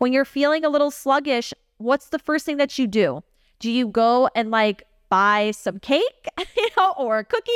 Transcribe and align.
When 0.00 0.14
you're 0.14 0.24
feeling 0.24 0.64
a 0.64 0.70
little 0.70 0.90
sluggish, 0.90 1.52
what's 1.76 2.08
the 2.08 2.18
first 2.18 2.46
thing 2.46 2.56
that 2.56 2.78
you 2.78 2.86
do? 2.86 3.22
Do 3.58 3.70
you 3.70 3.86
go 3.86 4.30
and 4.34 4.50
like 4.50 4.84
buy 5.10 5.50
some 5.50 5.78
cake, 5.78 6.26
you 6.56 6.68
know, 6.74 6.94
or 6.96 7.18
a 7.18 7.24
cookie? 7.24 7.50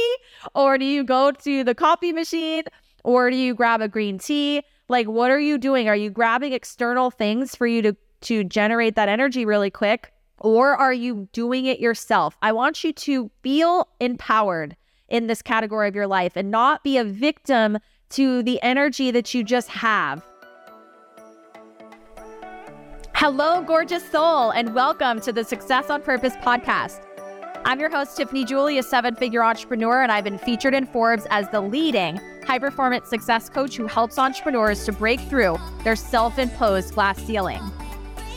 Or 0.55 0.77
do 0.77 0.85
you 0.85 1.05
go 1.05 1.31
to 1.31 1.65
the 1.65 1.75
coffee 1.75 2.13
machine? 2.13 2.65
Or 3.03 3.31
do 3.31 3.37
you 3.37 3.55
grab 3.55 3.81
a 3.81 3.89
green 3.89 4.19
tea? 4.19 4.61
Like, 4.91 5.09
what 5.09 5.31
are 5.31 5.41
you 5.41 5.57
doing? 5.57 5.89
Are 5.89 5.97
you 5.97 6.11
grabbing 6.11 6.53
external 6.53 7.11
things 7.11 7.57
for 7.57 7.67
you 7.67 7.81
to, 7.81 7.97
to 8.21 8.45
generate 8.45 8.95
that 8.97 9.09
energy 9.09 9.47
really 9.47 9.71
quick? 9.71 10.13
Or 10.37 10.77
are 10.77 10.93
you 10.93 11.31
doing 11.33 11.65
it 11.65 11.81
yourself? 11.81 12.37
I 12.43 12.53
want 12.53 12.85
you 12.85 12.93
to 12.93 13.31
feel 13.43 13.89
empowered 14.01 14.77
in 15.09 15.29
this 15.29 15.41
category 15.41 15.89
of 15.89 15.95
your 15.95 16.07
life 16.07 16.33
and 16.37 16.51
not 16.51 16.85
be 16.85 16.99
a 16.99 17.05
victim 17.05 17.79
to 18.11 18.43
the 18.43 18.63
energy 18.63 19.11
that 19.13 19.33
you 19.33 19.43
just 19.45 19.69
have. 19.69 20.23
Hello, 23.17 23.63
gorgeous 23.63 24.05
soul, 24.11 24.51
and 24.51 24.75
welcome 24.75 25.21
to 25.21 25.33
the 25.33 25.45
Success 25.45 25.89
on 25.89 26.03
Purpose 26.03 26.35
podcast. 26.37 27.01
I'm 27.65 27.79
your 27.79 27.89
host, 27.89 28.17
Tiffany 28.17 28.45
Julie, 28.45 28.79
a 28.79 28.83
seven 28.83 29.15
figure 29.15 29.45
entrepreneur, 29.45 30.03
and 30.03 30.11
I've 30.11 30.25
been 30.25 30.37
featured 30.37 30.75
in 30.75 30.85
Forbes 30.85 31.25
as 31.31 31.49
the 31.51 31.61
leading 31.61 32.17
high 32.45 32.59
performance 32.59 33.09
success 33.09 33.49
coach 33.49 33.77
who 33.77 33.87
helps 33.87 34.19
entrepreneurs 34.19 34.85
to 34.87 34.93
break 34.93 35.21
through 35.21 35.59
their 35.85 35.95
self 35.95 36.41
imposed 36.41 36.95
glass 36.95 37.17
ceiling. 37.23 37.63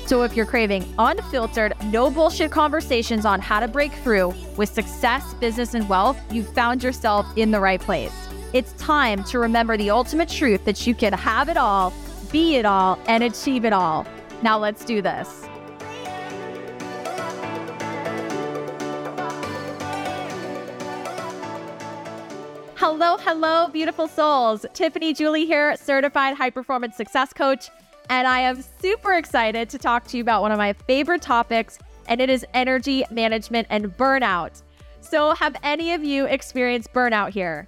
So, 0.05 0.21
if 0.21 0.35
you're 0.35 0.45
craving 0.45 0.85
unfiltered, 0.99 1.73
no 1.85 2.11
bullshit 2.11 2.51
conversations 2.51 3.25
on 3.25 3.41
how 3.41 3.59
to 3.59 3.67
break 3.67 3.91
through 3.91 4.35
with 4.57 4.69
success, 4.69 5.33
business, 5.33 5.73
and 5.73 5.89
wealth, 5.89 6.19
you've 6.31 6.53
found 6.53 6.83
yourself 6.83 7.25
in 7.35 7.49
the 7.49 7.59
right 7.59 7.81
place. 7.81 8.13
It's 8.53 8.73
time 8.73 9.23
to 9.25 9.39
remember 9.39 9.75
the 9.75 9.89
ultimate 9.89 10.29
truth 10.29 10.65
that 10.65 10.85
you 10.85 10.93
can 10.93 11.13
have 11.13 11.49
it 11.49 11.57
all, 11.57 11.91
be 12.31 12.57
it 12.57 12.65
all, 12.65 12.99
and 13.07 13.23
achieve 13.23 13.65
it 13.65 13.73
all. 13.73 14.05
Now, 14.43 14.59
let's 14.59 14.85
do 14.85 15.01
this. 15.01 15.47
Hello, 22.75 23.17
hello, 23.17 23.67
beautiful 23.67 24.07
souls. 24.07 24.65
Tiffany 24.73 25.13
Julie 25.13 25.45
here, 25.45 25.75
certified 25.75 26.35
high 26.35 26.51
performance 26.51 26.95
success 26.95 27.33
coach. 27.33 27.69
And 28.09 28.27
I 28.27 28.39
am 28.39 28.63
super 28.79 29.13
excited 29.13 29.69
to 29.71 29.77
talk 29.77 30.05
to 30.07 30.17
you 30.17 30.21
about 30.21 30.41
one 30.41 30.51
of 30.51 30.57
my 30.57 30.73
favorite 30.73 31.21
topics, 31.21 31.79
and 32.07 32.21
it 32.21 32.29
is 32.29 32.45
energy 32.53 33.03
management 33.11 33.67
and 33.69 33.87
burnout. 33.97 34.61
So, 35.01 35.33
have 35.33 35.55
any 35.63 35.93
of 35.93 36.03
you 36.03 36.25
experienced 36.25 36.93
burnout 36.93 37.31
here? 37.31 37.67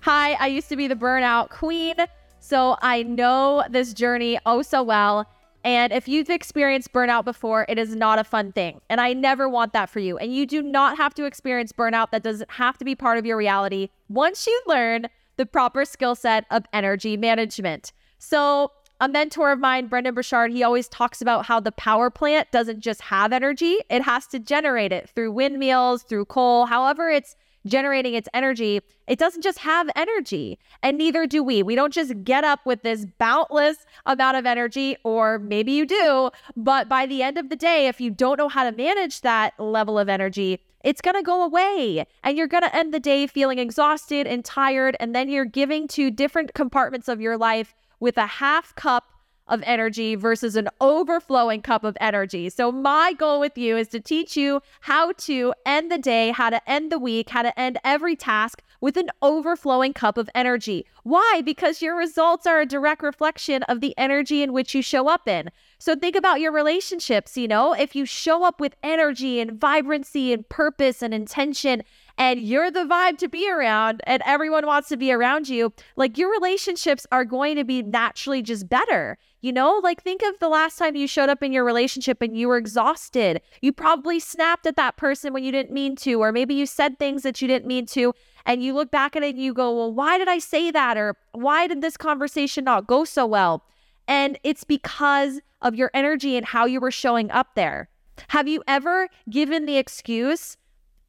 Hi, 0.00 0.34
I 0.34 0.48
used 0.48 0.68
to 0.68 0.76
be 0.76 0.86
the 0.86 0.94
burnout 0.94 1.48
queen, 1.48 1.94
so 2.38 2.76
I 2.82 3.02
know 3.02 3.64
this 3.70 3.94
journey 3.94 4.38
oh 4.44 4.62
so 4.62 4.82
well. 4.82 5.26
And 5.64 5.92
if 5.92 6.08
you've 6.08 6.30
experienced 6.30 6.92
burnout 6.92 7.24
before, 7.24 7.66
it 7.68 7.78
is 7.78 7.94
not 7.94 8.18
a 8.18 8.24
fun 8.24 8.52
thing. 8.52 8.80
And 8.88 9.00
I 9.00 9.12
never 9.12 9.48
want 9.48 9.72
that 9.72 9.88
for 9.88 10.00
you. 10.00 10.18
And 10.18 10.34
you 10.34 10.44
do 10.46 10.60
not 10.62 10.96
have 10.96 11.14
to 11.14 11.24
experience 11.24 11.72
burnout. 11.72 12.10
That 12.10 12.22
doesn't 12.22 12.50
have 12.52 12.78
to 12.78 12.84
be 12.84 12.94
part 12.94 13.18
of 13.18 13.26
your 13.26 13.36
reality 13.36 13.88
once 14.08 14.46
you 14.46 14.62
learn 14.66 15.06
the 15.36 15.46
proper 15.46 15.84
skill 15.84 16.14
set 16.14 16.44
of 16.50 16.64
energy 16.72 17.16
management. 17.16 17.92
So, 18.18 18.72
a 19.00 19.08
mentor 19.08 19.50
of 19.50 19.58
mine, 19.58 19.88
Brendon 19.88 20.14
Burchard, 20.14 20.52
he 20.52 20.62
always 20.62 20.86
talks 20.86 21.20
about 21.20 21.46
how 21.46 21.58
the 21.58 21.72
power 21.72 22.08
plant 22.08 22.52
doesn't 22.52 22.78
just 22.78 23.00
have 23.00 23.32
energy, 23.32 23.78
it 23.90 24.02
has 24.02 24.28
to 24.28 24.38
generate 24.38 24.92
it 24.92 25.10
through 25.10 25.32
windmills, 25.32 26.04
through 26.04 26.26
coal, 26.26 26.66
however 26.66 27.10
it's 27.10 27.34
generating 27.66 28.14
its 28.14 28.28
energy, 28.34 28.80
it 29.06 29.18
doesn't 29.18 29.42
just 29.42 29.58
have 29.58 29.90
energy, 29.96 30.58
and 30.82 30.98
neither 30.98 31.26
do 31.26 31.42
we. 31.42 31.62
We 31.62 31.74
don't 31.74 31.92
just 31.92 32.24
get 32.24 32.44
up 32.44 32.64
with 32.64 32.82
this 32.82 33.06
boundless 33.18 33.78
amount 34.06 34.36
of 34.36 34.46
energy, 34.46 34.96
or 35.04 35.38
maybe 35.38 35.72
you 35.72 35.86
do, 35.86 36.30
but 36.56 36.88
by 36.88 37.06
the 37.06 37.22
end 37.22 37.38
of 37.38 37.50
the 37.50 37.56
day, 37.56 37.86
if 37.86 38.00
you 38.00 38.10
don't 38.10 38.38
know 38.38 38.48
how 38.48 38.68
to 38.68 38.76
manage 38.76 39.20
that 39.20 39.58
level 39.58 39.98
of 39.98 40.08
energy, 40.08 40.60
it's 40.84 41.00
going 41.00 41.14
to 41.14 41.22
go 41.22 41.44
away 41.44 42.04
and 42.24 42.36
you're 42.36 42.48
going 42.48 42.64
to 42.64 42.74
end 42.74 42.92
the 42.92 43.00
day 43.00 43.26
feeling 43.26 43.58
exhausted 43.58 44.26
and 44.26 44.44
tired. 44.44 44.96
And 44.98 45.14
then 45.14 45.28
you're 45.28 45.44
giving 45.44 45.86
to 45.88 46.10
different 46.10 46.54
compartments 46.54 47.08
of 47.08 47.20
your 47.20 47.36
life 47.36 47.74
with 48.00 48.16
a 48.16 48.26
half 48.26 48.74
cup 48.74 49.11
of 49.48 49.62
energy 49.66 50.14
versus 50.14 50.56
an 50.56 50.68
overflowing 50.80 51.62
cup 51.62 51.84
of 51.84 51.96
energy. 52.00 52.48
So, 52.48 52.70
my 52.70 53.12
goal 53.12 53.40
with 53.40 53.58
you 53.58 53.76
is 53.76 53.88
to 53.88 54.00
teach 54.00 54.36
you 54.36 54.60
how 54.80 55.12
to 55.12 55.54
end 55.66 55.90
the 55.90 55.98
day, 55.98 56.30
how 56.30 56.50
to 56.50 56.70
end 56.70 56.92
the 56.92 56.98
week, 56.98 57.30
how 57.30 57.42
to 57.42 57.58
end 57.58 57.78
every 57.84 58.16
task 58.16 58.62
with 58.80 58.96
an 58.96 59.10
overflowing 59.20 59.92
cup 59.92 60.16
of 60.16 60.28
energy. 60.34 60.86
Why? 61.02 61.42
Because 61.44 61.82
your 61.82 61.96
results 61.96 62.46
are 62.46 62.60
a 62.60 62.66
direct 62.66 63.02
reflection 63.02 63.62
of 63.64 63.80
the 63.80 63.94
energy 63.98 64.42
in 64.42 64.52
which 64.52 64.74
you 64.74 64.82
show 64.82 65.08
up 65.08 65.28
in. 65.28 65.50
So, 65.78 65.96
think 65.96 66.16
about 66.16 66.40
your 66.40 66.52
relationships. 66.52 67.36
You 67.36 67.48
know, 67.48 67.72
if 67.72 67.96
you 67.96 68.06
show 68.06 68.44
up 68.44 68.60
with 68.60 68.76
energy 68.82 69.40
and 69.40 69.60
vibrancy 69.60 70.32
and 70.32 70.48
purpose 70.48 71.02
and 71.02 71.12
intention, 71.12 71.82
and 72.18 72.40
you're 72.40 72.70
the 72.70 72.84
vibe 72.84 73.18
to 73.18 73.28
be 73.28 73.50
around 73.50 74.00
and 74.04 74.22
everyone 74.26 74.66
wants 74.66 74.88
to 74.88 74.96
be 74.96 75.12
around 75.12 75.48
you, 75.48 75.72
like 75.96 76.18
your 76.18 76.30
relationships 76.30 77.06
are 77.10 77.24
going 77.24 77.56
to 77.56 77.64
be 77.64 77.82
naturally 77.82 78.42
just 78.42 78.68
better. 78.68 79.18
You 79.40 79.52
know, 79.52 79.80
like 79.82 80.02
think 80.02 80.22
of 80.22 80.38
the 80.38 80.48
last 80.48 80.78
time 80.78 80.94
you 80.94 81.06
showed 81.06 81.28
up 81.28 81.42
in 81.42 81.52
your 81.52 81.64
relationship 81.64 82.22
and 82.22 82.36
you 82.36 82.48
were 82.48 82.56
exhausted. 82.56 83.40
You 83.60 83.72
probably 83.72 84.20
snapped 84.20 84.66
at 84.66 84.76
that 84.76 84.96
person 84.96 85.32
when 85.32 85.42
you 85.42 85.50
didn't 85.50 85.72
mean 85.72 85.96
to, 85.96 86.14
or 86.22 86.32
maybe 86.32 86.54
you 86.54 86.66
said 86.66 86.98
things 86.98 87.22
that 87.22 87.42
you 87.42 87.48
didn't 87.48 87.66
mean 87.66 87.86
to. 87.86 88.14
And 88.46 88.62
you 88.62 88.74
look 88.74 88.90
back 88.90 89.16
at 89.16 89.22
it 89.22 89.34
and 89.34 89.42
you 89.42 89.54
go, 89.54 89.74
well, 89.74 89.92
why 89.92 90.18
did 90.18 90.28
I 90.28 90.38
say 90.38 90.70
that? 90.70 90.96
Or 90.96 91.16
why 91.32 91.66
did 91.66 91.80
this 91.80 91.96
conversation 91.96 92.64
not 92.64 92.86
go 92.86 93.04
so 93.04 93.26
well? 93.26 93.64
And 94.06 94.38
it's 94.42 94.64
because 94.64 95.40
of 95.60 95.74
your 95.74 95.90
energy 95.94 96.36
and 96.36 96.44
how 96.44 96.66
you 96.66 96.80
were 96.80 96.90
showing 96.90 97.30
up 97.30 97.54
there. 97.54 97.88
Have 98.28 98.48
you 98.48 98.62
ever 98.66 99.08
given 99.30 99.66
the 99.66 99.76
excuse 99.76 100.56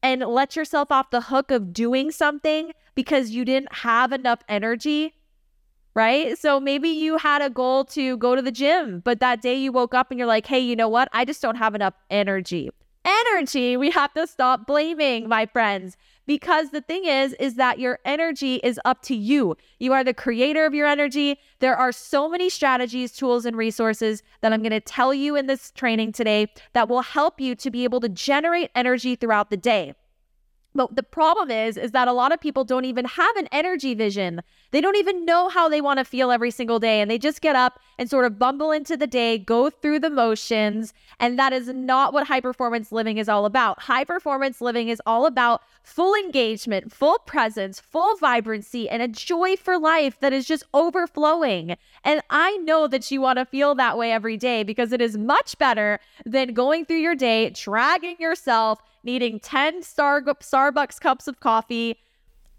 and 0.03 0.21
let 0.21 0.55
yourself 0.55 0.91
off 0.91 1.09
the 1.09 1.21
hook 1.21 1.49
of 1.49 1.73
doing 1.73 2.11
something 2.11 2.73
because 2.93 3.31
you 3.31 3.45
didn't 3.45 3.73
have 3.73 4.11
enough 4.11 4.41
energy, 4.49 5.15
right? 5.95 6.37
So 6.37 6.59
maybe 6.59 6.89
you 6.89 7.17
had 7.17 7.41
a 7.41 7.49
goal 7.49 7.85
to 7.85 8.17
go 8.17 8.35
to 8.35 8.41
the 8.41 8.51
gym, 8.51 8.99
but 9.03 9.21
that 9.21 9.41
day 9.41 9.55
you 9.55 9.71
woke 9.71 9.95
up 9.95 10.11
and 10.11 10.19
you're 10.19 10.27
like, 10.27 10.45
hey, 10.45 10.59
you 10.59 10.75
know 10.75 10.89
what? 10.89 11.07
I 11.13 11.25
just 11.25 11.41
don't 11.41 11.55
have 11.55 11.73
enough 11.73 11.93
energy. 12.11 12.69
Energy, 13.05 13.75
we 13.75 13.91
have 13.91 14.13
to 14.13 14.25
stop 14.25 14.65
blaming, 14.65 15.27
my 15.27 15.45
friends 15.45 15.97
because 16.25 16.69
the 16.69 16.81
thing 16.81 17.05
is 17.05 17.33
is 17.33 17.55
that 17.55 17.79
your 17.79 17.99
energy 18.05 18.55
is 18.63 18.79
up 18.85 19.01
to 19.03 19.15
you. 19.15 19.55
You 19.79 19.93
are 19.93 20.03
the 20.03 20.13
creator 20.13 20.65
of 20.65 20.73
your 20.73 20.87
energy. 20.87 21.39
There 21.59 21.75
are 21.75 21.91
so 21.91 22.29
many 22.29 22.49
strategies 22.49 23.11
tools 23.11 23.45
and 23.45 23.55
resources 23.57 24.23
that 24.41 24.53
i'm 24.53 24.61
going 24.61 24.71
to 24.71 24.79
tell 24.79 25.13
you 25.13 25.35
in 25.35 25.47
this 25.47 25.71
training 25.71 26.11
today 26.11 26.47
that 26.73 26.89
will 26.89 27.01
help 27.01 27.39
you 27.39 27.55
to 27.55 27.69
be 27.69 27.83
able 27.83 27.99
to 28.01 28.09
generate 28.09 28.71
energy 28.75 29.15
throughout 29.15 29.49
the 29.49 29.57
day. 29.57 29.95
But 30.75 30.95
the 30.95 31.03
problem 31.03 31.51
is, 31.51 31.77
is 31.77 31.91
that 31.91 32.07
a 32.07 32.13
lot 32.13 32.31
of 32.31 32.41
people 32.41 32.63
don't 32.63 32.85
even 32.85 33.05
have 33.05 33.35
an 33.35 33.47
energy 33.51 33.93
vision. 33.93 34.41
They 34.73 34.81
don't 34.81 34.97
even 34.97 35.23
know 35.23 35.49
how 35.49 35.69
they 35.69 35.81
want 35.81 35.99
to 35.99 36.03
feel 36.03 36.31
every 36.31 36.49
single 36.49 36.79
day. 36.79 36.99
And 36.99 37.09
they 37.09 37.19
just 37.19 37.41
get 37.41 37.55
up 37.55 37.79
and 37.99 38.09
sort 38.09 38.25
of 38.25 38.39
bumble 38.39 38.71
into 38.71 38.97
the 38.97 39.05
day, 39.05 39.37
go 39.37 39.69
through 39.69 39.99
the 39.99 40.09
motions. 40.09 40.95
And 41.19 41.37
that 41.37 41.53
is 41.53 41.67
not 41.67 42.11
what 42.11 42.25
high 42.25 42.41
performance 42.41 42.91
living 42.91 43.19
is 43.19 43.29
all 43.29 43.45
about. 43.45 43.83
High 43.83 44.03
performance 44.03 44.61
living 44.61 44.89
is 44.89 44.99
all 45.05 45.27
about 45.27 45.61
full 45.83 46.15
engagement, 46.15 46.91
full 46.91 47.19
presence, 47.19 47.79
full 47.79 48.17
vibrancy, 48.17 48.89
and 48.89 49.03
a 49.03 49.07
joy 49.07 49.55
for 49.55 49.77
life 49.77 50.19
that 50.21 50.33
is 50.33 50.47
just 50.47 50.63
overflowing. 50.73 51.77
And 52.03 52.21
I 52.31 52.57
know 52.57 52.87
that 52.87 53.11
you 53.11 53.21
want 53.21 53.37
to 53.37 53.45
feel 53.45 53.75
that 53.75 53.95
way 53.95 54.11
every 54.11 54.37
day 54.37 54.63
because 54.63 54.91
it 54.91 55.01
is 55.01 55.15
much 55.15 55.55
better 55.59 55.99
than 56.25 56.55
going 56.55 56.85
through 56.85 56.97
your 56.97 57.15
day, 57.15 57.51
dragging 57.51 58.15
yourself 58.19 58.79
needing 59.03 59.39
10 59.39 59.83
Star- 59.83 60.21
Starbucks 60.21 60.99
cups 60.99 61.27
of 61.27 61.39
coffee. 61.39 61.99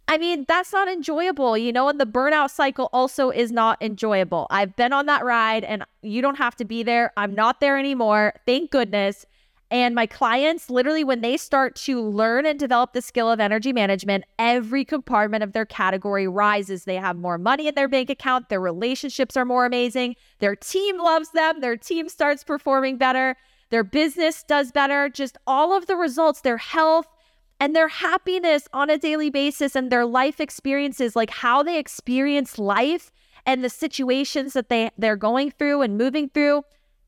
I 0.06 0.18
mean, 0.18 0.44
that's 0.46 0.72
not 0.72 0.86
enjoyable, 0.86 1.56
you 1.56 1.72
know, 1.72 1.88
and 1.88 1.98
the 1.98 2.06
burnout 2.06 2.50
cycle 2.50 2.90
also 2.92 3.30
is 3.30 3.50
not 3.50 3.80
enjoyable. 3.80 4.46
I've 4.50 4.76
been 4.76 4.92
on 4.92 5.06
that 5.06 5.24
ride 5.24 5.64
and 5.64 5.84
you 6.02 6.20
don't 6.20 6.36
have 6.36 6.56
to 6.56 6.64
be 6.64 6.82
there. 6.82 7.12
I'm 7.16 7.34
not 7.34 7.60
there 7.60 7.78
anymore. 7.78 8.34
Thank 8.44 8.70
goodness. 8.70 9.24
And 9.70 9.94
my 9.94 10.06
clients, 10.06 10.68
literally, 10.68 11.04
when 11.04 11.22
they 11.22 11.38
start 11.38 11.74
to 11.76 12.00
learn 12.00 12.44
and 12.44 12.58
develop 12.58 12.92
the 12.92 13.00
skill 13.00 13.30
of 13.30 13.40
energy 13.40 13.72
management, 13.72 14.24
every 14.38 14.84
compartment 14.84 15.42
of 15.42 15.52
their 15.52 15.64
category 15.64 16.28
rises. 16.28 16.84
They 16.84 16.96
have 16.96 17.16
more 17.16 17.38
money 17.38 17.66
in 17.66 17.74
their 17.74 17.88
bank 17.88 18.10
account. 18.10 18.50
Their 18.50 18.60
relationships 18.60 19.36
are 19.38 19.46
more 19.46 19.64
amazing. 19.64 20.16
Their 20.38 20.54
team 20.54 20.98
loves 20.98 21.30
them. 21.30 21.60
Their 21.60 21.78
team 21.78 22.08
starts 22.08 22.44
performing 22.44 22.98
better 22.98 23.36
their 23.74 23.82
business 23.82 24.44
does 24.44 24.70
better, 24.70 25.08
just 25.08 25.36
all 25.48 25.76
of 25.76 25.86
the 25.86 25.96
results, 25.96 26.42
their 26.42 26.58
health 26.58 27.08
and 27.60 27.74
their 27.74 27.88
happiness 27.88 28.68
on 28.72 28.90
a 28.90 28.98
daily 28.98 29.30
basis 29.30 29.74
and 29.74 29.90
their 29.90 30.06
life 30.06 30.40
experiences, 30.40 31.16
like 31.16 31.30
how 31.30 31.62
they 31.62 31.78
experience 31.78 32.58
life 32.58 33.10
and 33.46 33.62
the 33.62 33.70
situations 33.70 34.52
that 34.54 34.68
they 34.68 34.90
they're 34.98 35.16
going 35.16 35.50
through 35.50 35.82
and 35.82 35.98
moving 35.98 36.28
through, 36.28 36.62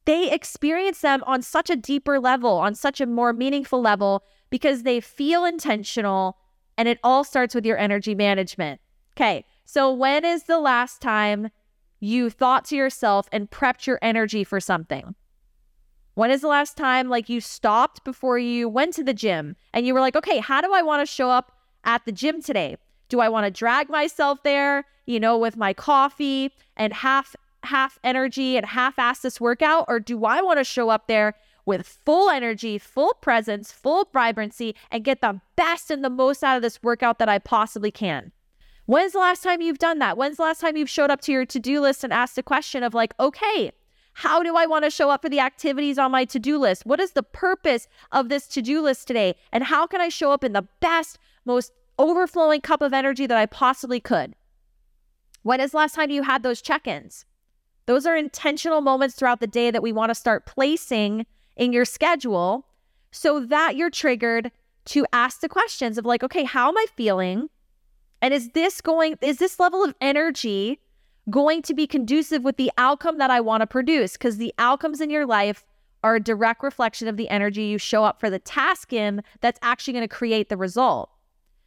they 0.05 0.31
experience 0.31 1.01
them 1.01 1.23
on 1.27 1.43
such 1.43 1.69
a 1.69 1.77
deeper 1.77 2.21
level, 2.21 2.59
on 2.59 2.75
such 2.75 3.01
a 3.01 3.07
more 3.07 3.33
meaningful 3.33 3.81
level 3.81 4.25
because 4.51 4.83
they 4.83 5.01
feel 5.01 5.45
intentional 5.45 6.39
and 6.79 6.89
it 6.89 6.99
all 7.03 7.25
starts 7.25 7.55
with 7.55 7.67
your 7.67 7.79
energy 7.79 8.15
management. 8.15 8.81
Okay. 9.17 9.45
So 9.65 9.93
when 9.93 10.25
is 10.25 10.45
the 10.45 10.61
last 10.61 11.01
time 11.01 11.51
you 11.99 12.31
thought 12.31 12.65
to 12.67 12.77
yourself 12.77 13.29
and 13.33 13.51
prepped 13.51 13.87
your 13.87 13.99
energy 14.03 14.45
for 14.45 14.61
something? 14.61 15.15
When 16.17 16.31
is 16.31 16.41
the 16.41 16.49
last 16.49 16.79
time 16.79 17.11
like 17.11 17.29
you 17.29 17.43
stopped 17.43 18.03
before 18.03 18.39
you 18.39 18.71
went 18.71 18.95
to 18.95 19.05
the 19.05 19.13
gym 19.13 19.55
and 19.75 19.87
you 19.87 19.93
were 19.93 20.01
like, 20.01 20.17
okay, 20.17 20.39
how 20.39 20.63
do 20.63 20.73
I 20.73 20.81
want 20.81 21.07
to 21.07 21.15
show 21.15 21.29
up 21.29 21.53
at 21.85 22.07
the 22.07 22.11
gym 22.11 22.41
today? 22.41 22.79
Do 23.11 23.21
I 23.21 23.29
want 23.29 23.45
to 23.45 23.51
drag 23.51 23.91
myself 23.91 24.43
there, 24.43 24.87
you 25.05 25.21
know, 25.21 25.37
with 25.37 25.59
my 25.59 25.75
coffee 25.75 26.53
and 26.75 26.95
half 26.95 27.37
half 27.65 27.99
energy 28.03 28.57
and 28.57 28.65
half 28.65 28.99
ass 28.99 29.19
this 29.19 29.43
workout? 29.43 29.85
Or 29.89 30.01
do 30.01 30.25
I 30.25 30.41
want 30.41 30.59
to 30.59 30.65
show 30.65 30.89
up 30.89 31.07
there 31.07 31.35
with 31.67 31.87
full 31.87 32.31
energy, 32.31 32.79
full 32.79 33.13
presence, 33.21 33.71
full 33.71 34.09
vibrancy, 34.11 34.75
and 34.91 35.05
get 35.05 35.21
the 35.21 35.43
best 35.55 35.91
and 35.91 36.03
the 36.03 36.09
most 36.09 36.43
out 36.43 36.57
of 36.57 36.63
this 36.63 36.83
workout 36.83 37.19
that 37.19 37.29
I 37.29 37.39
possibly 37.39 37.91
can? 37.91 38.33
When's 38.87 39.13
the 39.13 39.19
last 39.19 39.43
time 39.43 39.61
you've 39.61 39.79
done 39.79 39.99
that? 39.99 40.17
When's 40.17 40.39
the 40.39 40.45
last 40.45 40.63
time 40.63 40.79
you've 40.79 40.89
showed 40.89 41.11
up 41.11 41.21
to 41.23 41.33
your 41.33 41.45
to 41.45 41.61
do 41.61 41.83
list 41.83 42.05
and 42.05 42.13
asked 42.13 42.39
a 42.39 42.43
question 42.43 42.83
of, 42.83 42.95
like, 42.95 43.13
okay, 43.21 43.73
how 44.17 44.43
do 44.43 44.57
I 44.57 44.65
want 44.65 44.83
to 44.87 44.91
show 44.91 45.11
up 45.11 45.21
for 45.21 45.29
the 45.29 45.41
activities 45.41 45.99
on 45.99 46.11
my 46.11 46.25
to 46.25 46.39
do 46.39 46.57
list? 46.57 46.87
What 46.87 47.01
is 47.01 47.13
the 47.13 47.23
purpose 47.23 47.87
of 48.13 48.31
this 48.31 48.47
to 48.49 48.63
do 48.63 48.81
list 48.81 49.07
today? 49.07 49.35
And 49.53 49.63
how 49.63 49.87
can 49.87 50.01
I 50.01 50.09
show 50.09 50.33
up 50.33 50.43
in 50.43 50.55
the 50.55 50.67
best, 50.81 51.19
most 51.45 51.71
overflowing 51.99 52.63
cup 52.63 52.81
of 52.81 52.95
energy 52.95 53.27
that 53.27 53.37
I 53.37 53.45
possibly 53.45 54.01
could? 54.01 54.35
When 55.43 55.61
is 55.61 55.75
last 55.75 55.95
time 55.95 56.09
you 56.09 56.23
had 56.23 56.43
those 56.43 56.63
check 56.63 56.87
ins? 56.87 57.27
Those 57.85 58.07
are 58.07 58.17
intentional 58.17 58.81
moments 58.81 59.17
throughout 59.17 59.41
the 59.41 59.47
day 59.47 59.71
that 59.71 59.83
we 59.83 59.93
want 59.93 60.09
to 60.09 60.15
start 60.15 60.47
placing 60.47 61.27
in 61.55 61.75
your 61.75 61.85
schedule 61.85 62.67
so 63.13 63.41
that 63.41 63.77
you're 63.77 63.91
triggered 63.91 64.51
to 64.87 65.05
ask 65.13 65.41
the 65.41 65.49
questions 65.49 65.99
of 65.99 66.07
like, 66.07 66.25
okay, 66.25 66.45
how 66.45 66.69
am 66.69 66.79
I 66.79 66.87
feeling? 66.97 67.51
And 68.23 68.33
is 68.33 68.49
this 68.53 68.81
going, 68.81 69.19
is 69.21 69.37
this 69.37 69.61
level 69.61 69.85
of 69.85 69.95
energy 70.01 70.81
going 71.29 71.63
to 71.63 71.75
be 71.75 71.87
conducive 71.87 72.45
with 72.45 72.57
the 72.57 72.71
outcome 72.79 73.19
that 73.19 73.31
I 73.31 73.41
want 73.41 73.63
to 73.63 73.67
produce 73.67 74.13
because 74.13 74.37
the 74.37 74.55
outcomes 74.59 75.01
in 75.01 75.11
your 75.11 75.27
life 75.27 75.65
are 76.05 76.17
a 76.17 76.21
direct 76.21 76.63
reflection 76.63 77.09
of 77.09 77.17
the 77.17 77.29
energy 77.29 77.65
you 77.65 77.79
show 77.79 78.05
up 78.05 78.21
for 78.21 78.31
the 78.31 78.39
task 78.39 78.93
in 78.93 79.23
that's 79.41 79.59
actually 79.63 79.95
going 79.95 80.09
to 80.09 80.15
create 80.15 80.49
the 80.49 80.57
result. 80.57 81.11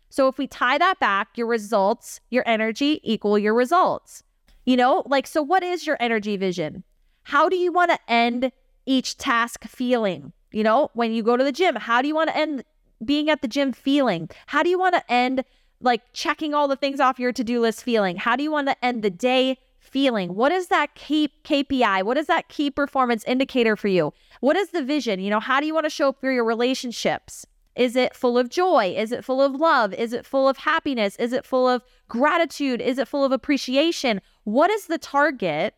So 0.10 0.28
if 0.28 0.38
we 0.38 0.48
tie 0.48 0.78
that 0.78 1.00
back, 1.00 1.38
your 1.38 1.48
results, 1.48 2.20
your 2.30 2.44
energy 2.48 3.00
equal 3.04 3.38
your 3.38 3.54
results. 3.54 4.24
You 4.66 4.78
know, 4.78 5.04
like, 5.06 5.28
so 5.28 5.42
what 5.42 5.64
is 5.64 5.86
your 5.86 5.98
energy 6.00 6.38
vision? 6.38 6.84
How 7.24 7.50
do 7.50 7.56
you 7.56 7.72
want 7.72 7.92
to 7.92 8.00
end 8.08 8.52
each 8.86 9.18
task 9.18 9.66
feeling? 9.66 10.32
You 10.52 10.64
know, 10.64 10.90
when 10.94 11.12
you 11.12 11.22
go 11.22 11.38
to 11.38 11.44
the 11.44 11.52
gym, 11.52 11.76
how 11.76 12.02
do 12.02 12.08
you 12.08 12.16
want 12.16 12.30
to 12.30 12.38
end 12.38 12.64
being 13.04 13.30
at 13.30 13.42
the 13.42 13.48
gym 13.48 13.72
feeling? 13.72 14.30
How 14.48 14.64
do 14.64 14.70
you 14.70 14.80
want 14.80 14.96
to 14.96 15.12
end 15.12 15.44
like 15.82 16.02
checking 16.14 16.54
all 16.54 16.68
the 16.68 16.76
things 16.76 17.00
off 17.00 17.20
your 17.20 17.32
to-do 17.32 17.62
list 17.62 17.84
feeling? 17.84 18.18
How 18.18 18.36
do 18.36 18.44
you 18.44 18.52
want 18.52 18.68
to 18.68 18.86
end 18.86 19.04
the 19.04 19.10
day 19.10 19.58
feeling? 19.80 20.36
What 20.36 20.52
is 20.52 20.68
that 20.68 20.96
key 20.96 21.32
KPI? 21.44 22.04
What 22.04 22.18
is 22.18 22.28
that 22.28 22.50
key 22.50 22.70
performance 22.70 23.24
indicator 23.26 23.76
for 23.76 23.88
you? 23.88 24.14
What 24.40 24.56
is 24.56 24.70
the 24.70 24.84
vision? 24.84 25.20
You 25.20 25.30
know, 25.30 25.40
how 25.40 25.60
do 25.60 25.66
you 25.66 25.74
want 25.74 25.86
to 25.86 25.90
show 25.90 26.10
up 26.10 26.20
for 26.20 26.32
your 26.32 26.46
relationships? 26.46 27.46
Is 27.76 27.96
it 27.96 28.16
full 28.16 28.38
of 28.38 28.50
joy? 28.50 28.94
Is 28.98 29.12
it 29.12 29.24
full 29.24 29.42
of 29.42 29.56
love? 29.56 29.94
Is 29.94 30.12
it 30.12 30.26
full 30.26 30.50
of 30.50 30.58
happiness? 30.58 31.16
Is 31.16 31.32
it 31.32 31.46
full 31.46 31.68
of 31.68 31.82
gratitude? 32.10 32.82
Is 32.82 32.98
it 32.98 33.08
full 33.08 33.24
of 33.24 33.32
appreciation? 33.32 34.22
What 34.44 34.70
is 34.70 34.88
the 34.88 34.98
target? 34.98 35.76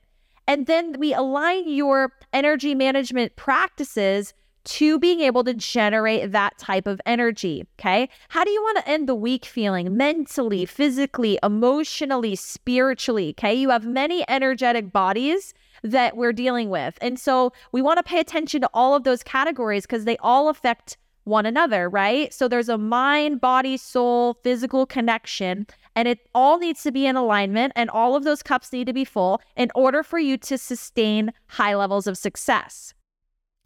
And 0.47 0.65
then 0.65 0.95
we 0.97 1.13
align 1.13 1.69
your 1.69 2.13
energy 2.33 2.73
management 2.73 3.35
practices 3.35 4.33
to 4.63 4.99
being 4.99 5.21
able 5.21 5.43
to 5.43 5.53
generate 5.53 6.31
that 6.31 6.57
type 6.57 6.87
of 6.87 7.01
energy. 7.05 7.65
Okay. 7.79 8.09
How 8.29 8.43
do 8.43 8.51
you 8.51 8.61
want 8.61 8.77
to 8.77 8.89
end 8.89 9.09
the 9.09 9.15
week 9.15 9.45
feeling 9.45 9.95
mentally, 9.97 10.65
physically, 10.65 11.39
emotionally, 11.43 12.35
spiritually? 12.35 13.35
Okay. 13.37 13.53
You 13.53 13.69
have 13.69 13.85
many 13.85 14.23
energetic 14.29 14.91
bodies 14.91 15.53
that 15.83 16.15
we're 16.15 16.33
dealing 16.33 16.69
with. 16.69 16.97
And 17.01 17.19
so 17.19 17.53
we 17.71 17.81
want 17.81 17.97
to 17.97 18.03
pay 18.03 18.19
attention 18.19 18.61
to 18.61 18.69
all 18.73 18.95
of 18.95 19.03
those 19.03 19.23
categories 19.23 19.85
because 19.85 20.05
they 20.05 20.17
all 20.17 20.49
affect 20.49 20.97
one 21.23 21.45
another, 21.45 21.89
right? 21.89 22.33
So 22.33 22.47
there's 22.47 22.69
a 22.69 22.77
mind, 22.77 23.41
body, 23.41 23.77
soul, 23.77 24.35
physical 24.43 24.85
connection, 24.85 25.67
and 25.95 26.07
it 26.07 26.19
all 26.33 26.57
needs 26.57 26.83
to 26.83 26.91
be 26.91 27.05
in 27.05 27.15
alignment, 27.15 27.73
and 27.75 27.89
all 27.89 28.15
of 28.15 28.23
those 28.23 28.41
cups 28.41 28.71
need 28.71 28.87
to 28.87 28.93
be 28.93 29.05
full 29.05 29.41
in 29.55 29.71
order 29.75 30.03
for 30.03 30.19
you 30.19 30.37
to 30.37 30.57
sustain 30.57 31.31
high 31.47 31.75
levels 31.75 32.07
of 32.07 32.17
success. 32.17 32.93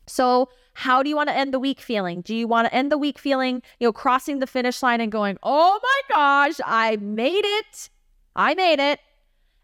So, 0.07 0.49
how 0.73 1.01
do 1.01 1.09
you 1.09 1.15
want 1.15 1.29
to 1.29 1.35
end 1.35 1.53
the 1.53 1.59
week 1.59 1.79
feeling? 1.79 2.21
Do 2.21 2.35
you 2.35 2.47
want 2.47 2.67
to 2.67 2.73
end 2.73 2.91
the 2.91 2.97
week 2.97 3.17
feeling, 3.17 3.61
you 3.79 3.87
know, 3.87 3.93
crossing 3.93 4.39
the 4.39 4.47
finish 4.47 4.83
line 4.83 4.99
and 4.99 5.11
going, 5.11 5.37
oh 5.41 5.79
my 5.81 6.01
gosh, 6.13 6.59
I 6.65 6.97
made 6.97 7.45
it. 7.45 7.89
I 8.35 8.55
made 8.55 8.79
it. 8.79 8.99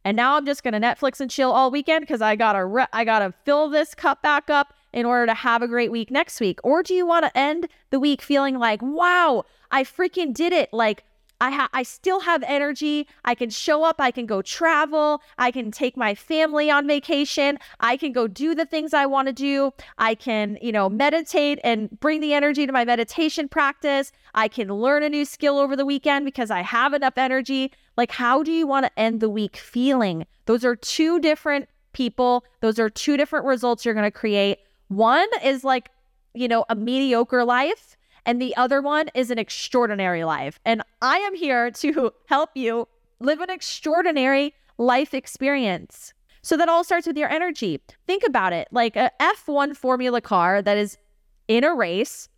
And 0.05 0.15
now 0.15 0.37
I'm 0.37 0.45
just 0.45 0.63
going 0.63 0.73
to 0.73 0.79
Netflix 0.79 1.19
and 1.19 1.29
chill 1.29 1.51
all 1.51 1.69
weekend 1.69 2.01
because 2.01 2.21
I 2.21 2.35
got 2.35 2.53
to 2.53 2.65
re- 2.65 2.87
I 2.93 3.03
got 3.03 3.19
to 3.19 3.33
fill 3.43 3.69
this 3.69 3.93
cup 3.93 4.21
back 4.21 4.49
up 4.49 4.73
in 4.93 5.05
order 5.05 5.25
to 5.25 5.33
have 5.33 5.61
a 5.61 5.67
great 5.67 5.91
week 5.91 6.11
next 6.11 6.39
week? 6.39 6.59
Or 6.63 6.83
do 6.83 6.93
you 6.93 7.05
want 7.05 7.25
to 7.25 7.37
end 7.37 7.67
the 7.89 7.99
week 7.99 8.21
feeling 8.21 8.57
like, 8.57 8.81
wow, 8.81 9.45
I 9.69 9.83
freaking 9.83 10.33
did 10.33 10.53
it? 10.53 10.71
Like 10.73 11.03
I 11.41 11.49
ha- 11.49 11.69
I 11.73 11.81
still 11.81 12.19
have 12.19 12.43
energy. 12.43 13.07
I 13.25 13.33
can 13.33 13.49
show 13.49 13.83
up. 13.83 13.95
I 13.99 14.11
can 14.11 14.27
go 14.27 14.43
travel. 14.43 15.23
I 15.39 15.49
can 15.49 15.71
take 15.71 15.97
my 15.97 16.13
family 16.13 16.69
on 16.69 16.85
vacation. 16.85 17.57
I 17.79 17.97
can 17.97 18.11
go 18.11 18.27
do 18.27 18.53
the 18.53 18.65
things 18.65 18.93
I 18.93 19.07
want 19.07 19.27
to 19.27 19.33
do. 19.33 19.71
I 19.97 20.13
can, 20.13 20.59
you 20.61 20.71
know, 20.71 20.87
meditate 20.87 21.59
and 21.63 21.99
bring 21.99 22.21
the 22.21 22.35
energy 22.35 22.67
to 22.67 22.71
my 22.71 22.85
meditation 22.85 23.49
practice. 23.49 24.11
I 24.35 24.49
can 24.49 24.67
learn 24.67 25.01
a 25.01 25.09
new 25.09 25.25
skill 25.25 25.57
over 25.57 25.75
the 25.75 25.85
weekend 25.85 26.25
because 26.25 26.51
I 26.51 26.61
have 26.61 26.93
enough 26.93 27.17
energy. 27.17 27.73
Like, 27.97 28.11
how 28.11 28.43
do 28.43 28.51
you 28.51 28.67
want 28.67 28.85
to 28.85 28.99
end 28.99 29.19
the 29.19 29.29
week 29.29 29.57
feeling? 29.57 30.27
Those 30.45 30.63
are 30.63 30.75
two 30.75 31.19
different 31.19 31.67
people. 31.91 32.45
Those 32.59 32.77
are 32.77 32.89
two 32.89 33.17
different 33.17 33.45
results 33.47 33.83
you're 33.83 33.95
going 33.95 34.03
to 34.03 34.11
create. 34.11 34.59
One 34.89 35.27
is 35.43 35.63
like, 35.63 35.89
you 36.35 36.47
know, 36.47 36.65
a 36.69 36.75
mediocre 36.75 37.43
life 37.43 37.97
and 38.25 38.41
the 38.41 38.55
other 38.55 38.81
one 38.81 39.09
is 39.15 39.31
an 39.31 39.39
extraordinary 39.39 40.23
life. 40.23 40.59
And 40.65 40.83
I 41.01 41.17
am 41.17 41.35
here 41.35 41.71
to 41.71 42.13
help 42.27 42.51
you 42.55 42.87
live 43.19 43.41
an 43.41 43.49
extraordinary 43.49 44.53
life 44.77 45.13
experience. 45.13 46.13
So 46.43 46.57
that 46.57 46.69
all 46.69 46.83
starts 46.83 47.05
with 47.05 47.17
your 47.17 47.29
energy. 47.29 47.79
Think 48.07 48.23
about 48.25 48.51
it 48.53 48.67
like 48.71 48.95
a 48.95 49.11
F1 49.19 49.75
Formula 49.75 50.21
car 50.21 50.61
that 50.61 50.77
is 50.77 50.97
in 51.47 51.63
a 51.63 51.75
race, 51.75 52.29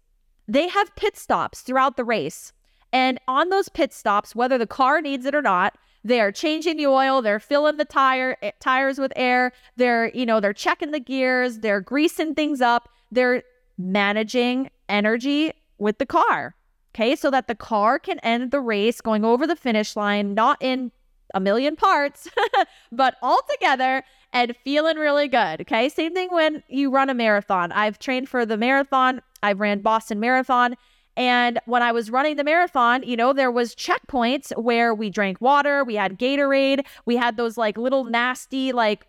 they 0.47 0.67
have 0.67 0.95
pit 0.95 1.17
stops 1.17 1.61
throughout 1.61 1.95
the 1.95 2.03
race. 2.03 2.51
And 2.91 3.19
on 3.27 3.49
those 3.49 3.69
pit 3.69 3.93
stops, 3.93 4.35
whether 4.35 4.57
the 4.57 4.67
car 4.67 5.01
needs 5.01 5.25
it 5.25 5.33
or 5.33 5.41
not, 5.41 5.77
they 6.03 6.19
are 6.19 6.33
changing 6.33 6.75
the 6.75 6.87
oil, 6.87 7.21
they're 7.21 7.39
filling 7.39 7.77
the 7.77 7.85
tire 7.85 8.35
eh, 8.41 8.51
tires 8.59 8.99
with 8.99 9.13
air, 9.15 9.53
they're, 9.77 10.11
you 10.13 10.25
know, 10.25 10.41
they're 10.41 10.51
checking 10.53 10.91
the 10.91 10.99
gears, 10.99 11.59
they're 11.59 11.79
greasing 11.79 12.35
things 12.35 12.59
up, 12.59 12.89
they're 13.09 13.41
managing 13.77 14.69
energy 14.89 15.53
with 15.77 15.97
the 15.97 16.05
car. 16.05 16.55
Okay, 16.95 17.15
so 17.15 17.31
that 17.31 17.47
the 17.47 17.55
car 17.55 17.97
can 17.97 18.19
end 18.19 18.51
the 18.51 18.59
race 18.59 19.01
going 19.01 19.25
over 19.25 19.47
the 19.47 19.55
finish 19.55 19.95
line, 19.95 20.35
not 20.35 20.57
in 20.61 20.91
a 21.33 21.39
million 21.39 21.75
parts, 21.75 22.27
but 22.91 23.15
all 23.21 23.39
together 23.49 24.03
and 24.31 24.55
feeling 24.63 24.97
really 24.97 25.27
good. 25.27 25.61
Okay, 25.61 25.89
same 25.89 26.13
thing 26.13 26.29
when 26.31 26.63
you 26.67 26.91
run 26.91 27.09
a 27.09 27.13
marathon. 27.13 27.71
I've 27.71 27.97
trained 27.97 28.29
for 28.29 28.45
the 28.45 28.57
marathon, 28.57 29.21
I've 29.41 29.59
ran 29.59 29.79
Boston 29.79 30.19
Marathon. 30.19 30.75
And 31.15 31.59
when 31.65 31.83
I 31.83 31.91
was 31.91 32.09
running 32.09 32.37
the 32.37 32.43
marathon, 32.43 33.03
you 33.03 33.15
know, 33.15 33.33
there 33.33 33.51
was 33.51 33.75
checkpoints 33.75 34.51
where 34.59 34.95
we 34.95 35.11
drank 35.11 35.39
water, 35.41 35.83
we 35.83 35.95
had 35.95 36.17
Gatorade, 36.17 36.85
we 37.05 37.17
had 37.17 37.37
those 37.37 37.57
like 37.57 37.77
little 37.77 38.03
nasty 38.05 38.71
like 38.71 39.05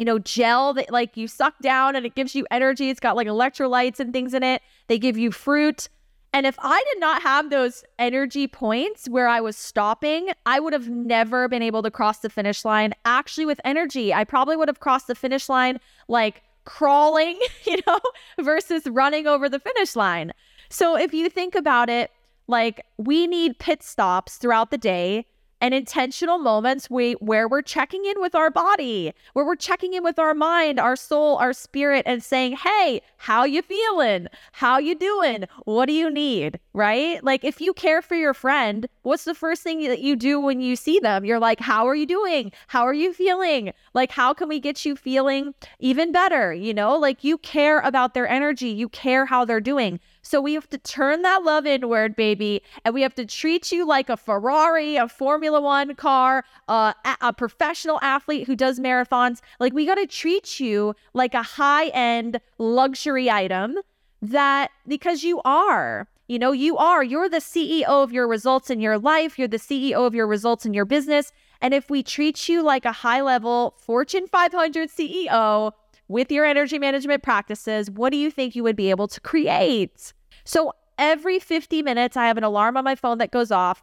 you 0.00 0.06
know, 0.06 0.18
gel 0.18 0.72
that 0.72 0.90
like 0.90 1.14
you 1.14 1.28
suck 1.28 1.58
down 1.60 1.94
and 1.94 2.06
it 2.06 2.14
gives 2.14 2.34
you 2.34 2.46
energy. 2.50 2.88
It's 2.88 3.00
got 3.00 3.16
like 3.16 3.26
electrolytes 3.26 4.00
and 4.00 4.14
things 4.14 4.32
in 4.32 4.42
it. 4.42 4.62
They 4.88 4.98
give 4.98 5.18
you 5.18 5.30
fruit. 5.30 5.90
And 6.32 6.46
if 6.46 6.56
I 6.58 6.82
did 6.90 7.00
not 7.00 7.20
have 7.22 7.50
those 7.50 7.84
energy 7.98 8.48
points 8.48 9.10
where 9.10 9.28
I 9.28 9.42
was 9.42 9.58
stopping, 9.58 10.30
I 10.46 10.58
would 10.58 10.72
have 10.72 10.88
never 10.88 11.48
been 11.48 11.60
able 11.60 11.82
to 11.82 11.90
cross 11.90 12.20
the 12.20 12.30
finish 12.30 12.64
line 12.64 12.94
actually 13.04 13.44
with 13.44 13.60
energy. 13.62 14.14
I 14.14 14.24
probably 14.24 14.56
would 14.56 14.68
have 14.68 14.80
crossed 14.80 15.06
the 15.06 15.14
finish 15.14 15.50
line 15.50 15.78
like 16.08 16.42
crawling, 16.64 17.38
you 17.64 17.76
know, 17.86 18.00
versus 18.40 18.86
running 18.86 19.26
over 19.26 19.50
the 19.50 19.60
finish 19.60 19.94
line. 19.94 20.32
So 20.70 20.96
if 20.96 21.12
you 21.12 21.28
think 21.28 21.54
about 21.54 21.90
it, 21.90 22.10
like 22.46 22.86
we 22.96 23.26
need 23.26 23.58
pit 23.58 23.82
stops 23.82 24.38
throughout 24.38 24.70
the 24.70 24.78
day 24.78 25.26
and 25.60 25.74
intentional 25.74 26.38
moments 26.38 26.88
we, 26.90 27.12
where 27.14 27.48
we're 27.48 27.62
checking 27.62 28.04
in 28.04 28.20
with 28.20 28.34
our 28.34 28.50
body, 28.50 29.12
where 29.34 29.44
we're 29.44 29.56
checking 29.56 29.94
in 29.94 30.02
with 30.02 30.18
our 30.18 30.34
mind, 30.34 30.80
our 30.80 30.96
soul, 30.96 31.36
our 31.36 31.52
spirit 31.52 32.02
and 32.06 32.22
saying, 32.22 32.56
"Hey, 32.56 33.02
how 33.18 33.44
you 33.44 33.62
feeling? 33.62 34.28
How 34.52 34.78
you 34.78 34.94
doing? 34.94 35.44
What 35.64 35.86
do 35.86 35.92
you 35.92 36.10
need?" 36.10 36.58
Right? 36.72 37.22
Like 37.22 37.44
if 37.44 37.60
you 37.60 37.72
care 37.74 38.02
for 38.02 38.14
your 38.14 38.34
friend, 38.34 38.88
what's 39.02 39.24
the 39.24 39.34
first 39.34 39.62
thing 39.62 39.82
that 39.88 40.00
you 40.00 40.16
do 40.16 40.40
when 40.40 40.60
you 40.60 40.76
see 40.76 40.98
them? 40.98 41.24
You're 41.24 41.38
like, 41.38 41.60
"How 41.60 41.86
are 41.86 41.94
you 41.94 42.06
doing? 42.06 42.52
How 42.68 42.82
are 42.84 42.94
you 42.94 43.12
feeling? 43.12 43.72
Like 43.94 44.10
how 44.10 44.32
can 44.34 44.48
we 44.48 44.60
get 44.60 44.84
you 44.84 44.96
feeling 44.96 45.54
even 45.78 46.12
better?" 46.12 46.52
You 46.54 46.74
know? 46.74 46.96
Like 46.96 47.24
you 47.24 47.38
care 47.38 47.80
about 47.80 48.14
their 48.14 48.28
energy, 48.28 48.68
you 48.68 48.88
care 48.88 49.26
how 49.26 49.44
they're 49.44 49.60
doing. 49.60 50.00
So 50.22 50.40
we 50.40 50.54
have 50.54 50.68
to 50.70 50.78
turn 50.78 51.22
that 51.22 51.42
love 51.42 51.66
inward, 51.66 52.14
baby, 52.16 52.62
and 52.84 52.94
we 52.94 53.02
have 53.02 53.14
to 53.14 53.24
treat 53.24 53.72
you 53.72 53.86
like 53.86 54.08
a 54.08 54.16
Ferrari, 54.16 54.96
a 54.96 55.08
Formula 55.08 55.60
One 55.60 55.94
car, 55.94 56.44
uh, 56.68 56.92
a 57.20 57.32
professional 57.32 57.98
athlete 58.02 58.46
who 58.46 58.56
does 58.56 58.78
marathons. 58.78 59.40
Like 59.58 59.72
we 59.72 59.86
got 59.86 59.96
to 59.96 60.06
treat 60.06 60.60
you 60.60 60.94
like 61.14 61.34
a 61.34 61.42
high 61.42 61.88
end 61.88 62.40
luxury 62.58 63.30
item 63.30 63.76
that 64.22 64.70
because 64.86 65.24
you 65.24 65.40
are. 65.44 66.08
You 66.28 66.38
know, 66.38 66.52
you 66.52 66.76
are. 66.76 67.02
You're 67.02 67.28
the 67.28 67.38
CEO 67.38 67.88
of 67.88 68.12
your 68.12 68.28
results 68.28 68.70
in 68.70 68.78
your 68.78 68.98
life. 68.98 69.36
You're 69.36 69.48
the 69.48 69.56
CEO 69.56 70.06
of 70.06 70.14
your 70.14 70.28
results 70.28 70.64
in 70.64 70.74
your 70.74 70.84
business. 70.84 71.32
And 71.60 71.74
if 71.74 71.90
we 71.90 72.04
treat 72.04 72.48
you 72.48 72.62
like 72.62 72.84
a 72.84 72.92
high 72.92 73.20
level 73.20 73.74
Fortune 73.78 74.28
500 74.28 74.90
CEO 74.90 75.72
with 76.10 76.32
your 76.32 76.44
energy 76.44 76.76
management 76.76 77.22
practices, 77.22 77.88
what 77.88 78.10
do 78.10 78.16
you 78.16 78.32
think 78.32 78.56
you 78.56 78.64
would 78.64 78.74
be 78.74 78.90
able 78.90 79.06
to 79.06 79.20
create? 79.20 80.12
So 80.44 80.72
every 80.98 81.38
50 81.38 81.82
minutes, 81.82 82.16
I 82.16 82.26
have 82.26 82.36
an 82.36 82.42
alarm 82.42 82.76
on 82.76 82.82
my 82.82 82.96
phone 82.96 83.18
that 83.18 83.30
goes 83.30 83.52
off 83.52 83.80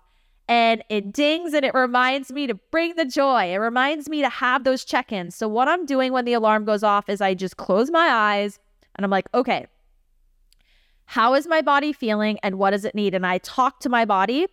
and 0.49 0.83
it 0.89 1.13
dings 1.13 1.53
and 1.53 1.63
it 1.63 1.73
reminds 1.73 2.33
me 2.33 2.45
to 2.45 2.55
bring 2.69 2.97
the 2.97 3.05
joy. 3.05 3.53
It 3.53 3.57
reminds 3.57 4.09
me 4.09 4.21
to 4.21 4.29
have 4.29 4.65
those 4.65 4.83
check 4.83 5.13
ins. 5.13 5.35
So, 5.35 5.47
what 5.47 5.69
I'm 5.69 5.85
doing 5.85 6.11
when 6.11 6.25
the 6.25 6.33
alarm 6.33 6.65
goes 6.65 6.83
off 6.83 7.07
is 7.07 7.21
I 7.21 7.33
just 7.33 7.55
close 7.55 7.89
my 7.89 8.09
eyes 8.09 8.59
and 8.95 9.05
I'm 9.05 9.11
like, 9.11 9.29
okay, 9.33 9.67
how 11.05 11.33
is 11.33 11.47
my 11.47 11.61
body 11.61 11.93
feeling 11.93 12.39
and 12.43 12.59
what 12.59 12.71
does 12.71 12.83
it 12.83 12.93
need? 12.93 13.13
And 13.13 13.25
I 13.25 13.37
talk 13.37 13.79
to 13.79 13.89
my 13.89 14.03
body 14.03 14.47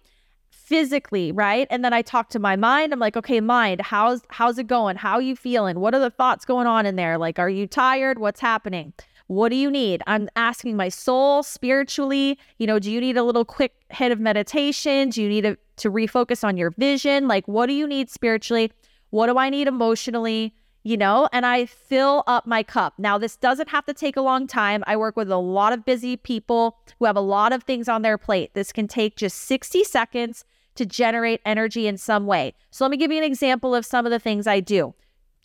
physically, 0.64 1.30
right? 1.30 1.66
And 1.70 1.84
then 1.84 1.92
I 1.92 2.02
talk 2.02 2.30
to 2.30 2.38
my 2.38 2.56
mind. 2.56 2.92
I'm 2.92 2.98
like, 2.98 3.16
okay, 3.16 3.40
mind, 3.40 3.82
how's 3.82 4.22
how's 4.30 4.58
it 4.58 4.66
going? 4.66 4.96
How 4.96 5.14
are 5.14 5.22
you 5.22 5.36
feeling? 5.36 5.78
What 5.78 5.94
are 5.94 6.00
the 6.00 6.10
thoughts 6.10 6.44
going 6.44 6.66
on 6.66 6.86
in 6.86 6.96
there? 6.96 7.18
Like, 7.18 7.38
are 7.38 7.50
you 7.50 7.66
tired? 7.66 8.18
What's 8.18 8.40
happening? 8.40 8.94
What 9.26 9.50
do 9.50 9.56
you 9.56 9.70
need? 9.70 10.02
I'm 10.06 10.28
asking 10.36 10.76
my 10.76 10.88
soul 10.88 11.42
spiritually, 11.42 12.38
you 12.58 12.66
know, 12.66 12.78
do 12.78 12.90
you 12.90 13.00
need 13.00 13.16
a 13.16 13.22
little 13.22 13.44
quick 13.44 13.72
hit 13.90 14.12
of 14.12 14.20
meditation? 14.20 15.08
Do 15.08 15.22
you 15.22 15.28
need 15.28 15.42
to, 15.42 15.56
to 15.76 15.90
refocus 15.90 16.44
on 16.44 16.58
your 16.58 16.70
vision? 16.72 17.26
Like, 17.26 17.48
what 17.48 17.66
do 17.66 17.72
you 17.72 17.86
need 17.86 18.10
spiritually? 18.10 18.70
What 19.10 19.26
do 19.28 19.38
I 19.38 19.50
need 19.50 19.68
emotionally? 19.68 20.54
you 20.86 20.98
know, 20.98 21.26
and 21.32 21.46
I 21.46 21.64
fill 21.64 22.24
up 22.26 22.46
my 22.46 22.62
cup. 22.62 22.92
Now, 22.98 23.16
this 23.16 23.36
doesn't 23.36 23.70
have 23.70 23.86
to 23.86 23.94
take 23.94 24.18
a 24.18 24.20
long 24.20 24.46
time. 24.46 24.84
I 24.86 24.98
work 24.98 25.16
with 25.16 25.30
a 25.30 25.38
lot 25.38 25.72
of 25.72 25.86
busy 25.86 26.14
people 26.18 26.76
who 26.98 27.06
have 27.06 27.16
a 27.16 27.22
lot 27.22 27.54
of 27.54 27.62
things 27.62 27.88
on 27.88 28.02
their 28.02 28.18
plate. 28.18 28.52
This 28.52 28.70
can 28.70 28.86
take 28.86 29.16
just 29.16 29.38
60 29.38 29.82
seconds 29.84 30.44
to 30.76 30.86
generate 30.86 31.40
energy 31.44 31.86
in 31.86 31.96
some 31.96 32.26
way. 32.26 32.54
So, 32.70 32.84
let 32.84 32.90
me 32.90 32.96
give 32.96 33.12
you 33.12 33.18
an 33.18 33.24
example 33.24 33.74
of 33.74 33.86
some 33.86 34.06
of 34.06 34.10
the 34.10 34.18
things 34.18 34.46
I 34.46 34.60
do. 34.60 34.94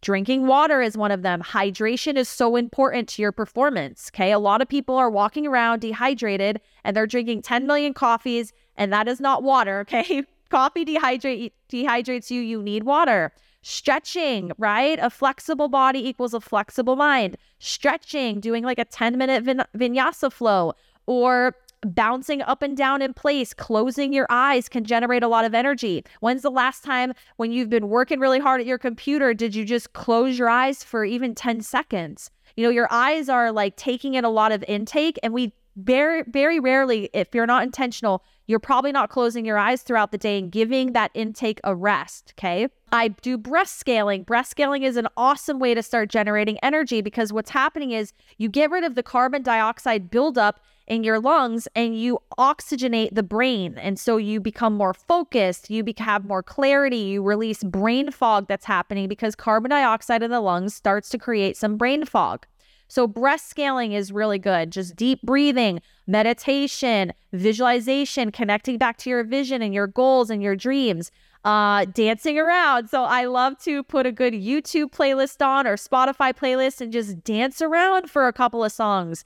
Drinking 0.02 0.48
water 0.48 0.82
is 0.82 0.98
one 0.98 1.12
of 1.12 1.24
them. 1.24 1.42
Hydration 1.42 2.16
is 2.16 2.30
so 2.30 2.56
important 2.56 3.10
to 3.10 3.22
your 3.22 3.34
performance. 3.34 4.10
Okay. 4.14 4.32
A 4.32 4.40
lot 4.40 4.62
of 4.62 4.70
people 4.70 4.96
are 4.96 5.10
walking 5.10 5.46
around 5.46 5.82
dehydrated 5.82 6.62
and 6.86 6.96
they're 6.96 7.08
drinking 7.08 7.42
10 7.42 7.68
million 7.68 7.94
coffees, 7.94 8.54
and 8.78 8.94
that 8.94 9.08
is 9.08 9.20
not 9.20 9.44
water. 9.44 9.86
Okay. 9.90 10.24
Coffee 10.50 10.84
dehydrate, 10.84 11.52
dehydrates 11.72 12.32
you. 12.32 12.42
You 12.42 12.64
need 12.64 12.84
water. 12.84 13.32
Stretching, 13.62 14.52
right? 14.58 14.98
A 15.00 15.12
flexible 15.12 15.68
body 15.68 16.08
equals 16.08 16.34
a 16.34 16.42
flexible 16.42 16.96
mind. 16.96 17.38
Stretching, 17.60 18.40
doing 18.40 18.64
like 18.64 18.80
a 18.80 18.86
10 18.86 19.16
minute 19.18 19.44
vin- 19.44 19.66
vinyasa 19.78 20.32
flow 20.32 20.74
or 21.06 21.56
bouncing 21.82 22.42
up 22.42 22.62
and 22.62 22.76
down 22.76 23.02
in 23.02 23.14
place, 23.14 23.54
closing 23.54 24.14
your 24.14 24.28
eyes 24.30 24.70
can 24.70 24.84
generate 24.84 25.24
a 25.24 25.28
lot 25.28 25.46
of 25.46 25.54
energy. 25.54 26.04
When's 26.20 26.42
the 26.42 26.52
last 26.52 26.84
time 26.84 27.14
when 27.38 27.52
you've 27.52 27.70
been 27.70 27.90
working 27.90 28.20
really 28.20 28.40
hard 28.40 28.62
at 28.62 28.68
your 28.68 28.78
computer 28.78 29.34
did 29.34 29.56
you 29.56 29.66
just 29.66 29.94
close 29.94 30.38
your 30.38 30.50
eyes 30.50 30.84
for 30.84 31.06
even 31.06 31.36
10 31.36 31.62
seconds? 31.62 32.32
You 32.56 32.66
know, 32.66 32.70
your 32.70 32.88
eyes 32.92 33.30
are 33.30 33.52
like 33.52 33.76
taking 33.76 34.16
in 34.16 34.26
a 34.26 34.30
lot 34.30 34.52
of 34.52 34.64
intake 34.68 35.20
and 35.24 35.34
we 35.34 35.54
very 35.76 36.24
very 36.28 36.60
rarely 36.60 37.10
if 37.14 37.34
you're 37.34 37.46
not 37.46 37.64
intentional 37.64 38.22
you're 38.50 38.60
probably 38.60 38.92
not 38.92 39.12
closing 39.12 39.46
your 39.46 39.60
eyes 39.60 39.84
throughout 39.84 40.12
the 40.12 40.18
day 40.18 40.40
and 40.40 40.52
giving 40.52 40.94
that 40.94 41.12
intake 41.14 41.60
a 41.64 41.76
rest. 41.76 42.34
Okay. 42.36 42.68
I 42.92 43.10
do 43.10 43.38
breath 43.38 43.68
scaling. 43.68 44.24
Breath 44.24 44.48
scaling 44.48 44.82
is 44.82 44.98
an 44.98 45.08
awesome 45.16 45.60
way 45.60 45.76
to 45.76 45.84
start 45.84 46.10
generating 46.10 46.58
energy 46.64 47.02
because 47.02 47.32
what's 47.32 47.52
happening 47.52 47.92
is 47.92 48.12
you 48.40 48.50
get 48.50 48.72
rid 48.72 48.84
of 48.84 48.96
the 48.96 49.04
carbon 49.04 49.44
dioxide 49.44 50.10
buildup 50.10 50.60
in 50.90 51.04
your 51.04 51.20
lungs 51.20 51.68
and 51.76 51.98
you 51.98 52.20
oxygenate 52.38 53.14
the 53.14 53.24
brain. 53.24 53.76
And 53.78 53.98
so 54.00 54.18
you 54.18 54.42
become 54.42 54.74
more 54.74 54.94
focused, 54.94 55.70
you 55.70 55.84
have 56.00 56.26
more 56.26 56.44
clarity, 56.44 56.98
you 56.98 57.24
release 57.24 57.64
brain 57.64 58.12
fog 58.12 58.48
that's 58.48 58.66
happening 58.66 59.08
because 59.08 59.36
carbon 59.36 59.70
dioxide 59.70 60.24
in 60.24 60.32
the 60.32 60.42
lungs 60.42 60.74
starts 60.74 61.10
to 61.10 61.18
create 61.18 61.56
some 61.56 61.78
brain 61.78 62.06
fog. 62.06 62.46
So, 62.92 63.06
breath 63.06 63.42
scaling 63.42 63.94
is 63.94 64.12
really 64.12 64.40
good. 64.40 64.72
Just 64.72 64.96
deep 64.96 65.22
breathing, 65.22 65.80
meditation, 66.08 67.14
visualization, 67.32 68.32
connecting 68.32 68.80
back 68.80 68.98
to 68.98 69.12
your 69.12 69.24
vision 69.24 69.62
and 69.62 69.76
your 69.76 69.86
goals 69.86 70.32
and 70.32 70.42
your 70.42 70.56
dreams, 70.56 71.12
uh, 71.46 71.86
dancing 71.86 72.40
around. 72.40 72.90
So, 72.90 73.04
I 73.04 73.26
love 73.26 73.60
to 73.60 73.84
put 73.84 74.08
a 74.08 74.12
good 74.12 74.34
YouTube 74.34 74.92
playlist 74.92 75.46
on 75.46 75.68
or 75.68 75.76
Spotify 75.76 76.34
playlist 76.34 76.82
and 76.82 76.92
just 76.92 77.24
dance 77.24 77.62
around 77.62 78.10
for 78.10 78.28
a 78.28 78.34
couple 78.34 78.64
of 78.64 78.72
songs. 78.72 79.24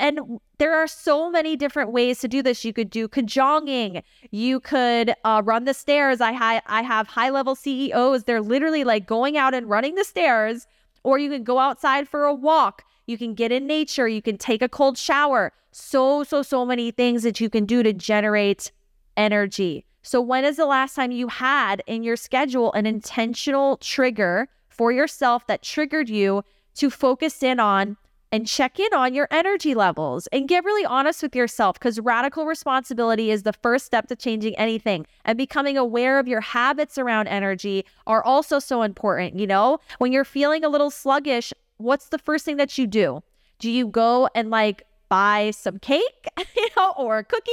And 0.00 0.40
there 0.58 0.74
are 0.74 0.86
so 0.86 1.30
many 1.30 1.54
different 1.54 1.92
ways 1.92 2.20
to 2.20 2.28
do 2.28 2.42
this. 2.42 2.64
You 2.64 2.72
could 2.72 2.90
do 2.90 3.06
kajonging. 3.06 4.02
You 4.30 4.60
could 4.60 5.14
uh, 5.24 5.42
run 5.44 5.64
the 5.64 5.74
stairs. 5.74 6.20
I, 6.20 6.32
ha- 6.32 6.62
I 6.66 6.82
have 6.82 7.06
high 7.06 7.30
level 7.30 7.54
CEOs. 7.54 8.24
They're 8.24 8.40
literally 8.40 8.84
like 8.84 9.06
going 9.06 9.36
out 9.36 9.54
and 9.54 9.68
running 9.68 9.94
the 9.94 10.04
stairs 10.04 10.66
or 11.02 11.18
you 11.18 11.30
can 11.30 11.44
go 11.44 11.58
outside 11.58 12.08
for 12.08 12.24
a 12.24 12.34
walk. 12.34 12.84
You 13.06 13.16
can 13.16 13.34
get 13.34 13.52
in 13.52 13.66
nature. 13.66 14.08
You 14.08 14.22
can 14.22 14.36
take 14.36 14.62
a 14.62 14.68
cold 14.68 14.98
shower. 14.98 15.52
So, 15.72 16.24
so, 16.24 16.42
so 16.42 16.64
many 16.64 16.90
things 16.90 17.22
that 17.22 17.40
you 17.40 17.48
can 17.48 17.64
do 17.64 17.82
to 17.82 17.92
generate 17.92 18.72
energy. 19.16 19.84
So, 20.02 20.20
when 20.20 20.44
is 20.44 20.56
the 20.56 20.66
last 20.66 20.94
time 20.94 21.10
you 21.10 21.28
had 21.28 21.82
in 21.86 22.02
your 22.02 22.16
schedule 22.16 22.72
an 22.72 22.86
intentional 22.86 23.76
trigger 23.78 24.48
for 24.68 24.92
yourself 24.92 25.46
that 25.46 25.62
triggered 25.62 26.08
you 26.08 26.42
to 26.74 26.90
focus 26.90 27.42
in 27.42 27.60
on 27.60 27.96
and 28.30 28.46
check 28.46 28.78
in 28.78 28.92
on 28.94 29.14
your 29.14 29.28
energy 29.30 29.74
levels 29.74 30.26
and 30.28 30.48
get 30.48 30.64
really 30.64 30.84
honest 30.84 31.22
with 31.22 31.34
yourself 31.34 31.78
because 31.78 31.98
radical 32.00 32.46
responsibility 32.46 33.30
is 33.30 33.42
the 33.42 33.52
first 33.52 33.86
step 33.86 34.06
to 34.08 34.16
changing 34.16 34.56
anything. 34.56 35.06
And 35.24 35.38
becoming 35.38 35.76
aware 35.76 36.18
of 36.18 36.28
your 36.28 36.40
habits 36.40 36.98
around 36.98 37.28
energy 37.28 37.84
are 38.06 38.22
also 38.22 38.58
so 38.58 38.82
important. 38.82 39.38
You 39.38 39.46
know, 39.46 39.78
when 39.98 40.12
you're 40.12 40.24
feeling 40.24 40.64
a 40.64 40.68
little 40.68 40.90
sluggish, 40.90 41.52
what's 41.78 42.08
the 42.08 42.18
first 42.18 42.44
thing 42.44 42.56
that 42.56 42.76
you 42.76 42.86
do? 42.86 43.22
Do 43.58 43.70
you 43.70 43.86
go 43.88 44.28
and 44.34 44.50
like 44.50 44.82
buy 45.08 45.52
some 45.52 45.78
cake, 45.78 46.28
you 46.56 46.68
know, 46.76 46.92
or 46.96 47.18
a 47.18 47.24
cookie? 47.24 47.50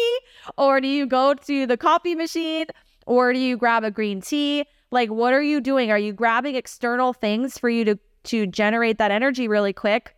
Or 0.57 0.81
do 0.81 0.87
you 0.87 1.05
go 1.05 1.33
to 1.33 1.65
the 1.65 1.77
coffee 1.77 2.15
machine? 2.15 2.65
Or 3.05 3.33
do 3.33 3.39
you 3.39 3.57
grab 3.57 3.83
a 3.83 3.91
green 3.91 4.21
tea? 4.21 4.65
Like, 4.91 5.09
what 5.09 5.33
are 5.33 5.41
you 5.41 5.61
doing? 5.61 5.91
Are 5.91 5.99
you 5.99 6.13
grabbing 6.13 6.55
external 6.55 7.13
things 7.13 7.57
for 7.57 7.69
you 7.69 7.85
to 7.85 7.99
to 8.25 8.47
generate 8.47 8.97
that 8.97 9.11
energy 9.11 9.47
really 9.47 9.73
quick? 9.73 10.14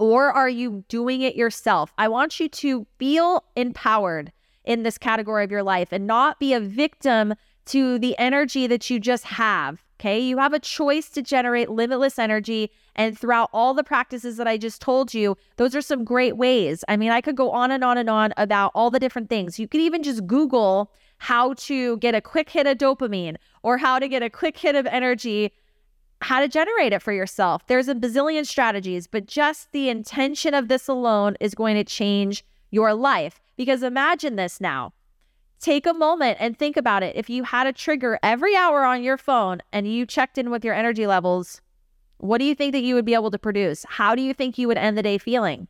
Or 0.00 0.32
are 0.32 0.48
you 0.48 0.82
doing 0.88 1.20
it 1.20 1.36
yourself? 1.36 1.92
I 1.98 2.08
want 2.08 2.40
you 2.40 2.48
to 2.48 2.86
feel 2.98 3.44
empowered 3.54 4.32
in 4.64 4.82
this 4.82 4.96
category 4.96 5.44
of 5.44 5.50
your 5.50 5.62
life 5.62 5.88
and 5.92 6.06
not 6.06 6.40
be 6.40 6.54
a 6.54 6.60
victim 6.60 7.34
to 7.66 7.98
the 7.98 8.18
energy 8.18 8.66
that 8.66 8.88
you 8.88 8.98
just 8.98 9.24
have. 9.24 9.82
Okay. 10.00 10.18
You 10.18 10.38
have 10.38 10.54
a 10.54 10.58
choice 10.58 11.10
to 11.10 11.20
generate 11.20 11.68
limitless 11.68 12.18
energy. 12.18 12.70
And 12.96 13.18
throughout 13.18 13.50
all 13.52 13.74
the 13.74 13.84
practices 13.84 14.38
that 14.38 14.48
I 14.48 14.56
just 14.56 14.80
told 14.80 15.12
you, 15.12 15.36
those 15.56 15.74
are 15.74 15.82
some 15.82 16.04
great 16.04 16.38
ways. 16.38 16.82
I 16.88 16.96
mean, 16.96 17.10
I 17.10 17.20
could 17.20 17.36
go 17.36 17.50
on 17.50 17.70
and 17.70 17.84
on 17.84 17.98
and 17.98 18.08
on 18.08 18.32
about 18.38 18.72
all 18.74 18.90
the 18.90 18.98
different 18.98 19.28
things. 19.28 19.58
You 19.58 19.68
could 19.68 19.82
even 19.82 20.02
just 20.02 20.26
Google 20.26 20.90
how 21.18 21.52
to 21.52 21.98
get 21.98 22.14
a 22.14 22.22
quick 22.22 22.48
hit 22.48 22.66
of 22.66 22.78
dopamine 22.78 23.36
or 23.62 23.76
how 23.76 23.98
to 23.98 24.08
get 24.08 24.22
a 24.22 24.30
quick 24.30 24.56
hit 24.56 24.74
of 24.74 24.86
energy 24.86 25.52
how 26.20 26.40
to 26.40 26.48
generate 26.48 26.92
it 26.92 27.02
for 27.02 27.12
yourself. 27.12 27.66
There's 27.66 27.88
a 27.88 27.94
bazillion 27.94 28.46
strategies, 28.46 29.06
but 29.06 29.26
just 29.26 29.72
the 29.72 29.88
intention 29.88 30.54
of 30.54 30.68
this 30.68 30.88
alone 30.88 31.36
is 31.40 31.54
going 31.54 31.76
to 31.76 31.84
change 31.84 32.44
your 32.70 32.94
life. 32.94 33.40
Because 33.56 33.82
imagine 33.82 34.36
this 34.36 34.60
now. 34.60 34.92
Take 35.60 35.86
a 35.86 35.92
moment 35.92 36.38
and 36.40 36.56
think 36.56 36.76
about 36.76 37.02
it. 37.02 37.16
If 37.16 37.28
you 37.28 37.44
had 37.44 37.66
a 37.66 37.72
trigger 37.72 38.18
every 38.22 38.56
hour 38.56 38.84
on 38.84 39.02
your 39.02 39.18
phone 39.18 39.60
and 39.72 39.86
you 39.86 40.06
checked 40.06 40.38
in 40.38 40.50
with 40.50 40.64
your 40.64 40.74
energy 40.74 41.06
levels, 41.06 41.60
what 42.18 42.38
do 42.38 42.44
you 42.44 42.54
think 42.54 42.72
that 42.72 42.82
you 42.82 42.94
would 42.94 43.04
be 43.04 43.14
able 43.14 43.30
to 43.30 43.38
produce? 43.38 43.84
How 43.88 44.14
do 44.14 44.22
you 44.22 44.32
think 44.32 44.56
you 44.56 44.68
would 44.68 44.78
end 44.78 44.96
the 44.96 45.02
day 45.02 45.18
feeling? 45.18 45.68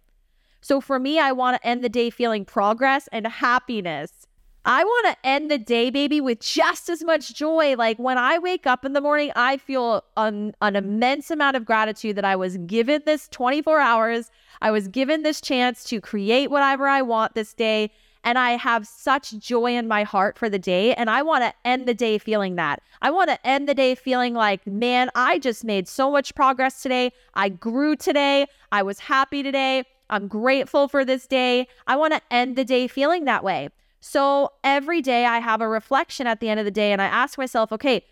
So 0.60 0.80
for 0.80 0.98
me, 0.98 1.18
I 1.18 1.32
want 1.32 1.60
to 1.60 1.66
end 1.66 1.82
the 1.82 1.88
day 1.88 2.10
feeling 2.10 2.44
progress 2.44 3.08
and 3.12 3.26
happiness. 3.26 4.19
I 4.64 4.84
want 4.84 5.06
to 5.06 5.26
end 5.26 5.50
the 5.50 5.58
day, 5.58 5.88
baby, 5.88 6.20
with 6.20 6.40
just 6.40 6.90
as 6.90 7.02
much 7.02 7.34
joy. 7.34 7.76
Like 7.76 7.98
when 7.98 8.18
I 8.18 8.38
wake 8.38 8.66
up 8.66 8.84
in 8.84 8.92
the 8.92 9.00
morning, 9.00 9.32
I 9.34 9.56
feel 9.56 10.04
an, 10.18 10.54
an 10.60 10.76
immense 10.76 11.30
amount 11.30 11.56
of 11.56 11.64
gratitude 11.64 12.16
that 12.16 12.26
I 12.26 12.36
was 12.36 12.58
given 12.58 13.02
this 13.06 13.26
24 13.28 13.80
hours. 13.80 14.30
I 14.60 14.70
was 14.70 14.88
given 14.88 15.22
this 15.22 15.40
chance 15.40 15.82
to 15.84 16.00
create 16.00 16.50
whatever 16.50 16.86
I 16.86 17.00
want 17.00 17.34
this 17.34 17.54
day. 17.54 17.90
And 18.22 18.38
I 18.38 18.50
have 18.58 18.86
such 18.86 19.30
joy 19.38 19.76
in 19.76 19.88
my 19.88 20.02
heart 20.02 20.36
for 20.36 20.50
the 20.50 20.58
day. 20.58 20.92
And 20.92 21.08
I 21.08 21.22
want 21.22 21.42
to 21.42 21.54
end 21.64 21.88
the 21.88 21.94
day 21.94 22.18
feeling 22.18 22.56
that. 22.56 22.82
I 23.00 23.10
want 23.10 23.30
to 23.30 23.46
end 23.46 23.66
the 23.66 23.74
day 23.74 23.94
feeling 23.94 24.34
like, 24.34 24.66
man, 24.66 25.08
I 25.14 25.38
just 25.38 25.64
made 25.64 25.88
so 25.88 26.10
much 26.10 26.34
progress 26.34 26.82
today. 26.82 27.12
I 27.32 27.48
grew 27.48 27.96
today. 27.96 28.46
I 28.70 28.82
was 28.82 28.98
happy 28.98 29.42
today. 29.42 29.84
I'm 30.10 30.28
grateful 30.28 30.86
for 30.86 31.02
this 31.02 31.26
day. 31.26 31.66
I 31.86 31.96
want 31.96 32.12
to 32.12 32.20
end 32.30 32.56
the 32.56 32.64
day 32.64 32.88
feeling 32.88 33.24
that 33.24 33.42
way. 33.42 33.70
So 34.00 34.52
every 34.64 35.02
day 35.02 35.26
I 35.26 35.38
have 35.38 35.60
a 35.60 35.68
reflection 35.68 36.26
at 36.26 36.40
the 36.40 36.48
end 36.48 36.58
of 36.58 36.64
the 36.64 36.70
day 36.70 36.92
and 36.92 37.02
I 37.02 37.06
ask 37.06 37.38
myself, 37.38 37.70
okay, 37.72 38.04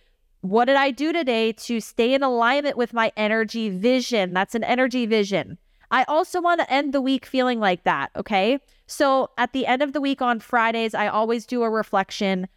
what 0.42 0.66
did 0.66 0.76
I 0.76 0.90
do 0.90 1.12
today 1.12 1.52
to 1.52 1.80
stay 1.80 2.14
in 2.14 2.22
alignment 2.22 2.76
with 2.76 2.92
my 2.92 3.10
energy 3.16 3.70
vision? 3.70 4.32
That's 4.32 4.54
an 4.54 4.64
energy 4.64 5.06
vision. 5.06 5.58
I 5.90 6.04
also 6.04 6.40
want 6.40 6.60
to 6.60 6.70
end 6.70 6.92
the 6.92 7.00
week 7.00 7.24
feeling 7.24 7.58
like 7.58 7.84
that. 7.84 8.10
Okay. 8.14 8.60
So 8.86 9.30
at 9.38 9.52
the 9.52 9.66
end 9.66 9.82
of 9.82 9.94
the 9.94 10.00
week 10.00 10.22
on 10.22 10.40
Fridays, 10.40 10.94
I 10.94 11.08
always 11.08 11.46
do 11.46 11.62
a 11.62 11.70
reflection 11.70 12.48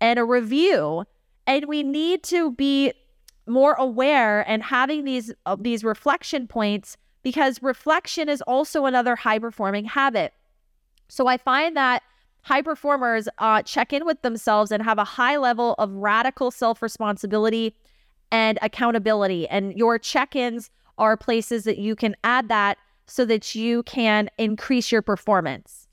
and 0.00 0.18
a 0.18 0.24
review. 0.24 1.04
And 1.46 1.66
we 1.66 1.82
need 1.82 2.22
to 2.24 2.52
be 2.52 2.92
more 3.46 3.74
aware 3.74 4.48
and 4.48 4.62
having 4.62 5.04
these 5.04 5.32
uh, 5.46 5.56
these 5.58 5.82
reflection 5.82 6.46
points 6.46 6.96
because 7.22 7.62
reflection 7.62 8.28
is 8.28 8.42
also 8.42 8.86
another 8.86 9.16
high 9.16 9.38
performing 9.38 9.84
habit. 9.84 10.32
So 11.08 11.26
I 11.26 11.36
find 11.36 11.76
that 11.76 12.02
high 12.42 12.62
performers 12.62 13.28
uh, 13.38 13.62
check 13.62 13.92
in 13.92 14.04
with 14.04 14.22
themselves 14.22 14.70
and 14.70 14.82
have 14.82 14.98
a 14.98 15.04
high 15.04 15.36
level 15.36 15.74
of 15.78 15.90
radical 15.92 16.50
self 16.50 16.82
responsibility 16.82 17.74
and 18.30 18.58
accountability. 18.62 19.48
And 19.48 19.76
your 19.76 19.98
check 19.98 20.36
ins 20.36 20.70
are 20.98 21.16
places 21.16 21.64
that 21.64 21.78
you 21.78 21.96
can 21.96 22.14
add 22.24 22.48
that 22.48 22.78
so 23.06 23.24
that 23.24 23.54
you 23.54 23.82
can 23.84 24.28
increase 24.38 24.92
your 24.92 25.02
performance. 25.02 25.88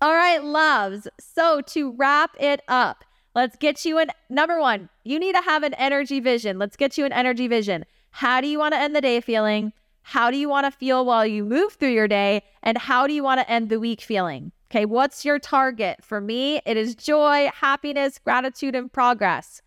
All 0.00 0.14
right, 0.14 0.42
loves. 0.42 1.06
So 1.20 1.60
to 1.68 1.92
wrap 1.92 2.36
it 2.40 2.60
up, 2.68 3.04
let's 3.34 3.56
get 3.56 3.84
you 3.84 3.98
an 3.98 4.08
number 4.28 4.60
one, 4.60 4.88
you 5.04 5.18
need 5.18 5.34
to 5.34 5.42
have 5.42 5.62
an 5.62 5.74
energy 5.74 6.20
vision. 6.20 6.58
Let's 6.58 6.76
get 6.76 6.98
you 6.98 7.04
an 7.04 7.12
energy 7.12 7.46
vision. 7.46 7.84
How 8.10 8.40
do 8.40 8.48
you 8.48 8.58
want 8.58 8.74
to 8.74 8.78
end 8.78 8.94
the 8.94 9.00
day 9.00 9.20
feeling? 9.20 9.72
How 10.02 10.30
do 10.30 10.36
you 10.36 10.48
want 10.48 10.66
to 10.66 10.76
feel 10.76 11.04
while 11.04 11.24
you 11.24 11.44
move 11.44 11.74
through 11.74 11.92
your 11.92 12.08
day? 12.08 12.42
And 12.62 12.76
how 12.76 13.06
do 13.06 13.14
you 13.14 13.22
want 13.22 13.40
to 13.40 13.48
end 13.48 13.70
the 13.70 13.78
week 13.78 14.00
feeling? 14.00 14.50
Okay, 14.72 14.86
what's 14.86 15.22
your 15.22 15.38
target? 15.38 16.02
For 16.02 16.18
me, 16.18 16.62
it 16.64 16.78
is 16.78 16.94
joy, 16.94 17.50
happiness, 17.52 18.18
gratitude, 18.18 18.74
and 18.74 18.90
progress. 18.90 19.60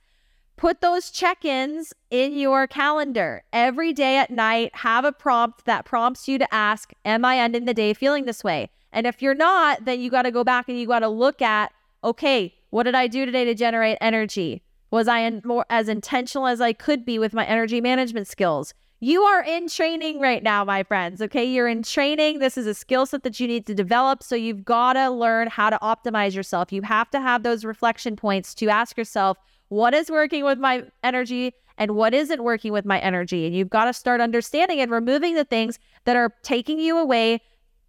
Put 0.58 0.82
those 0.82 1.12
check 1.12 1.46
ins 1.46 1.94
in 2.10 2.36
your 2.36 2.66
calendar 2.66 3.44
every 3.54 3.94
day 3.94 4.18
at 4.18 4.32
night. 4.32 4.72
Have 4.78 5.06
a 5.06 5.12
prompt 5.12 5.66
that 5.66 5.86
prompts 5.86 6.28
you 6.28 6.40
to 6.40 6.52
ask, 6.52 6.92
Am 7.06 7.24
I 7.24 7.38
ending 7.38 7.66
the 7.66 7.74
day 7.76 7.94
feeling 7.94 8.26
this 8.26 8.44
way? 8.44 8.72
And 8.92 9.06
if 9.06 9.22
you're 9.22 9.36
not, 9.36 9.86
then 9.86 10.00
you 10.00 10.10
got 10.10 10.24
to 10.24 10.32
go 10.32 10.44
back 10.44 10.70
and 10.70 10.80
you 10.80 10.88
got 10.88 11.02
to 11.02 11.08
look 11.08 11.40
at, 11.40 11.72
okay, 12.04 12.56
what 12.72 12.84
did 12.84 12.96
I 12.96 13.06
do 13.06 13.28
today 13.28 13.46
to 13.46 13.54
generate 13.54 14.00
energy? 14.02 14.64
Was 14.90 15.08
I 15.08 15.20
in 15.20 15.44
more 15.46 15.68
as 15.70 15.88
intentional 15.88 16.48
as 16.48 16.62
I 16.62 16.74
could 16.74 17.06
be 17.06 17.20
with 17.20 17.32
my 17.32 17.46
energy 17.46 17.80
management 17.80 18.28
skills? 18.28 18.74
You 19.06 19.22
are 19.22 19.44
in 19.44 19.68
training 19.70 20.20
right 20.20 20.42
now, 20.42 20.66
my 20.66 20.82
friends. 20.82 21.22
Okay. 21.22 21.46
You're 21.46 21.68
in 21.68 21.84
training. 21.84 22.40
This 22.40 22.58
is 22.58 22.66
a 22.66 22.74
skill 22.74 23.06
set 23.06 23.22
that 23.22 23.40
you 23.40 23.48
need 23.48 23.68
to 23.68 23.76
develop. 23.76 24.24
So 24.24 24.36
you've 24.36 24.66
got 24.66 24.94
to 24.94 25.12
learn 25.12 25.48
how 25.48 25.70
to 25.70 25.78
optimize 25.78 26.34
yourself. 26.34 26.74
You 26.74 26.82
have 26.82 27.12
to 27.12 27.22
have 27.22 27.44
those 27.44 27.64
reflection 27.64 28.16
points 28.16 28.56
to 28.56 28.68
ask 28.68 28.98
yourself, 28.98 29.38
what 29.68 29.94
is 29.94 30.10
working 30.10 30.44
with 30.44 30.58
my 30.58 30.86
energy 31.04 31.54
and 31.78 31.92
what 31.92 32.16
isn't 32.16 32.44
working 32.44 32.74
with 32.74 32.84
my 32.84 32.98
energy? 32.98 33.46
And 33.46 33.56
you've 33.56 33.70
got 33.70 33.86
to 33.86 33.94
start 33.94 34.22
understanding 34.22 34.80
and 34.80 34.90
removing 34.90 35.36
the 35.36 35.46
things 35.46 35.78
that 36.06 36.16
are 36.16 36.34
taking 36.42 36.80
you 36.80 36.98
away, 36.98 37.42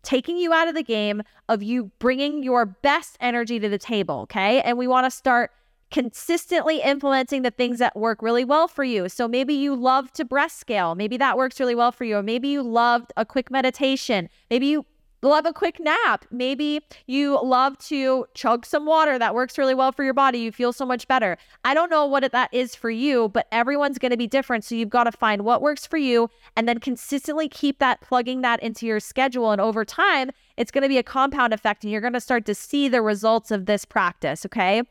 taking 0.02 0.36
you 0.36 0.52
out 0.52 0.68
of 0.68 0.74
the 0.74 0.82
game 0.82 1.22
of 1.48 1.62
you 1.62 1.90
bringing 1.98 2.42
your 2.42 2.66
best 2.66 3.16
energy 3.20 3.58
to 3.58 3.70
the 3.70 3.78
table. 3.78 4.20
Okay. 4.24 4.60
And 4.60 4.76
we 4.76 4.86
want 4.86 5.06
to 5.06 5.10
start 5.10 5.50
consistently 5.90 6.80
implementing 6.80 7.42
the 7.42 7.50
things 7.50 7.78
that 7.78 7.96
work 7.96 8.22
really 8.22 8.44
well 8.44 8.68
for 8.68 8.84
you. 8.84 9.08
So 9.08 9.28
maybe 9.28 9.54
you 9.54 9.74
love 9.74 10.12
to 10.12 10.24
breath 10.24 10.52
scale. 10.52 10.94
Maybe 10.94 11.16
that 11.16 11.36
works 11.36 11.60
really 11.60 11.74
well 11.74 11.92
for 11.92 12.04
you. 12.04 12.16
Or 12.16 12.22
maybe 12.22 12.48
you 12.48 12.62
loved 12.62 13.12
a 13.16 13.24
quick 13.24 13.50
meditation. 13.50 14.28
Maybe 14.50 14.66
you 14.66 14.84
love 15.22 15.46
a 15.46 15.52
quick 15.52 15.80
nap. 15.80 16.24
Maybe 16.30 16.80
you 17.06 17.40
love 17.42 17.78
to 17.78 18.26
chug 18.34 18.66
some 18.66 18.86
water. 18.86 19.18
That 19.18 19.34
works 19.34 19.58
really 19.58 19.74
well 19.74 19.92
for 19.92 20.04
your 20.04 20.14
body. 20.14 20.38
You 20.38 20.52
feel 20.52 20.72
so 20.72 20.86
much 20.86 21.08
better. 21.08 21.36
I 21.64 21.74
don't 21.74 21.90
know 21.90 22.06
what 22.06 22.30
that 22.30 22.52
is 22.52 22.74
for 22.74 22.90
you, 22.90 23.28
but 23.28 23.46
everyone's 23.52 23.98
going 23.98 24.10
to 24.10 24.16
be 24.16 24.26
different. 24.26 24.64
So 24.64 24.74
you've 24.74 24.90
got 24.90 25.04
to 25.04 25.12
find 25.12 25.42
what 25.42 25.62
works 25.62 25.86
for 25.86 25.96
you 25.96 26.30
and 26.56 26.68
then 26.68 26.78
consistently 26.78 27.48
keep 27.48 27.78
that 27.78 28.00
plugging 28.00 28.42
that 28.42 28.62
into 28.62 28.86
your 28.86 29.00
schedule. 29.00 29.50
And 29.50 29.60
over 29.60 29.84
time, 29.84 30.30
it's 30.56 30.70
going 30.70 30.82
to 30.82 30.88
be 30.88 30.98
a 30.98 31.02
compound 31.02 31.52
effect 31.52 31.84
and 31.84 31.92
you're 31.92 32.00
going 32.00 32.12
to 32.12 32.20
start 32.20 32.46
to 32.46 32.54
see 32.54 32.88
the 32.88 33.02
results 33.02 33.50
of 33.50 33.66
this 33.66 33.84
practice. 33.84 34.46
Okay. 34.46 34.82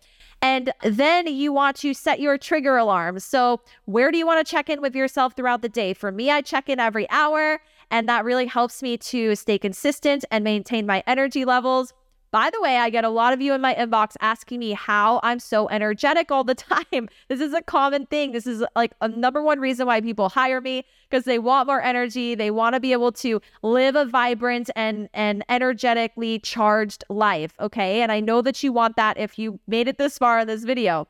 And 0.42 0.72
then 0.84 1.28
you 1.28 1.52
want 1.54 1.78
to 1.78 1.94
set 1.94 2.20
your 2.20 2.38
trigger 2.38 2.78
alarms. 2.78 3.24
So, 3.24 3.62
where 3.86 4.12
do 4.12 4.18
you 4.18 4.28
want 4.28 4.46
to 4.46 4.50
check 4.50 4.70
in 4.70 4.82
with 4.82 4.96
yourself 4.96 5.34
throughout 5.36 5.62
the 5.62 5.70
day? 5.70 5.94
For 5.94 6.12
me, 6.12 6.30
I 6.30 6.42
check 6.42 6.70
in 6.70 6.80
every 6.80 7.10
hour, 7.10 7.62
and 7.92 8.08
that 8.10 8.26
really 8.26 8.46
helps 8.46 8.82
me 8.82 8.98
to 8.98 9.36
stay 9.36 9.58
consistent 9.58 10.26
and 10.32 10.44
maintain 10.44 10.86
my 10.86 11.04
energy 11.08 11.46
levels. 11.46 11.94
By 12.32 12.50
the 12.50 12.62
way, 12.62 12.76
I 12.76 12.90
get 12.90 13.06
a 13.06 13.10
lot 13.10 13.32
of 13.32 13.42
you 13.42 13.54
in 13.54 13.62
my 13.62 13.74
inbox 13.76 14.16
asking 14.20 14.60
me 14.60 14.74
how 14.74 15.22
I'm 15.24 15.40
so 15.40 15.70
energetic 15.70 16.32
all 16.32 16.44
the 16.44 16.56
time. 16.56 17.08
This 17.30 17.40
is 17.40 17.54
a 17.54 17.62
common 17.62 18.08
thing. 18.08 18.34
This 18.34 18.46
is 18.46 18.62
like 18.76 18.92
a 19.00 19.08
number 19.08 19.42
one 19.42 19.62
reason 19.62 19.88
why 19.88 20.02
people 20.02 20.28
hire 20.28 20.60
me 20.60 20.84
because 21.10 21.24
they 21.24 21.40
want 21.40 21.68
more 21.68 21.82
energy. 21.82 22.36
They 22.36 22.52
want 22.52 22.74
to 22.74 22.82
be 22.82 22.92
able 22.92 23.14
to 23.14 23.42
live 23.62 23.96
a 23.96 24.04
vibrant 24.04 24.70
and 24.76 25.08
and 25.14 25.46
energetically 25.48 26.40
charged 26.40 27.06
life, 27.10 27.54
okay? 27.60 28.02
And 28.02 28.12
I 28.12 28.20
know 28.20 28.42
that 28.42 28.62
you 28.62 28.74
want 28.74 28.98
that 28.98 29.18
if 29.18 29.40
you 29.40 29.62
made 29.66 29.88
it 29.88 29.98
this 29.98 30.18
far 30.18 30.40
in 30.40 30.48
this 30.48 30.66
video. 30.66 31.08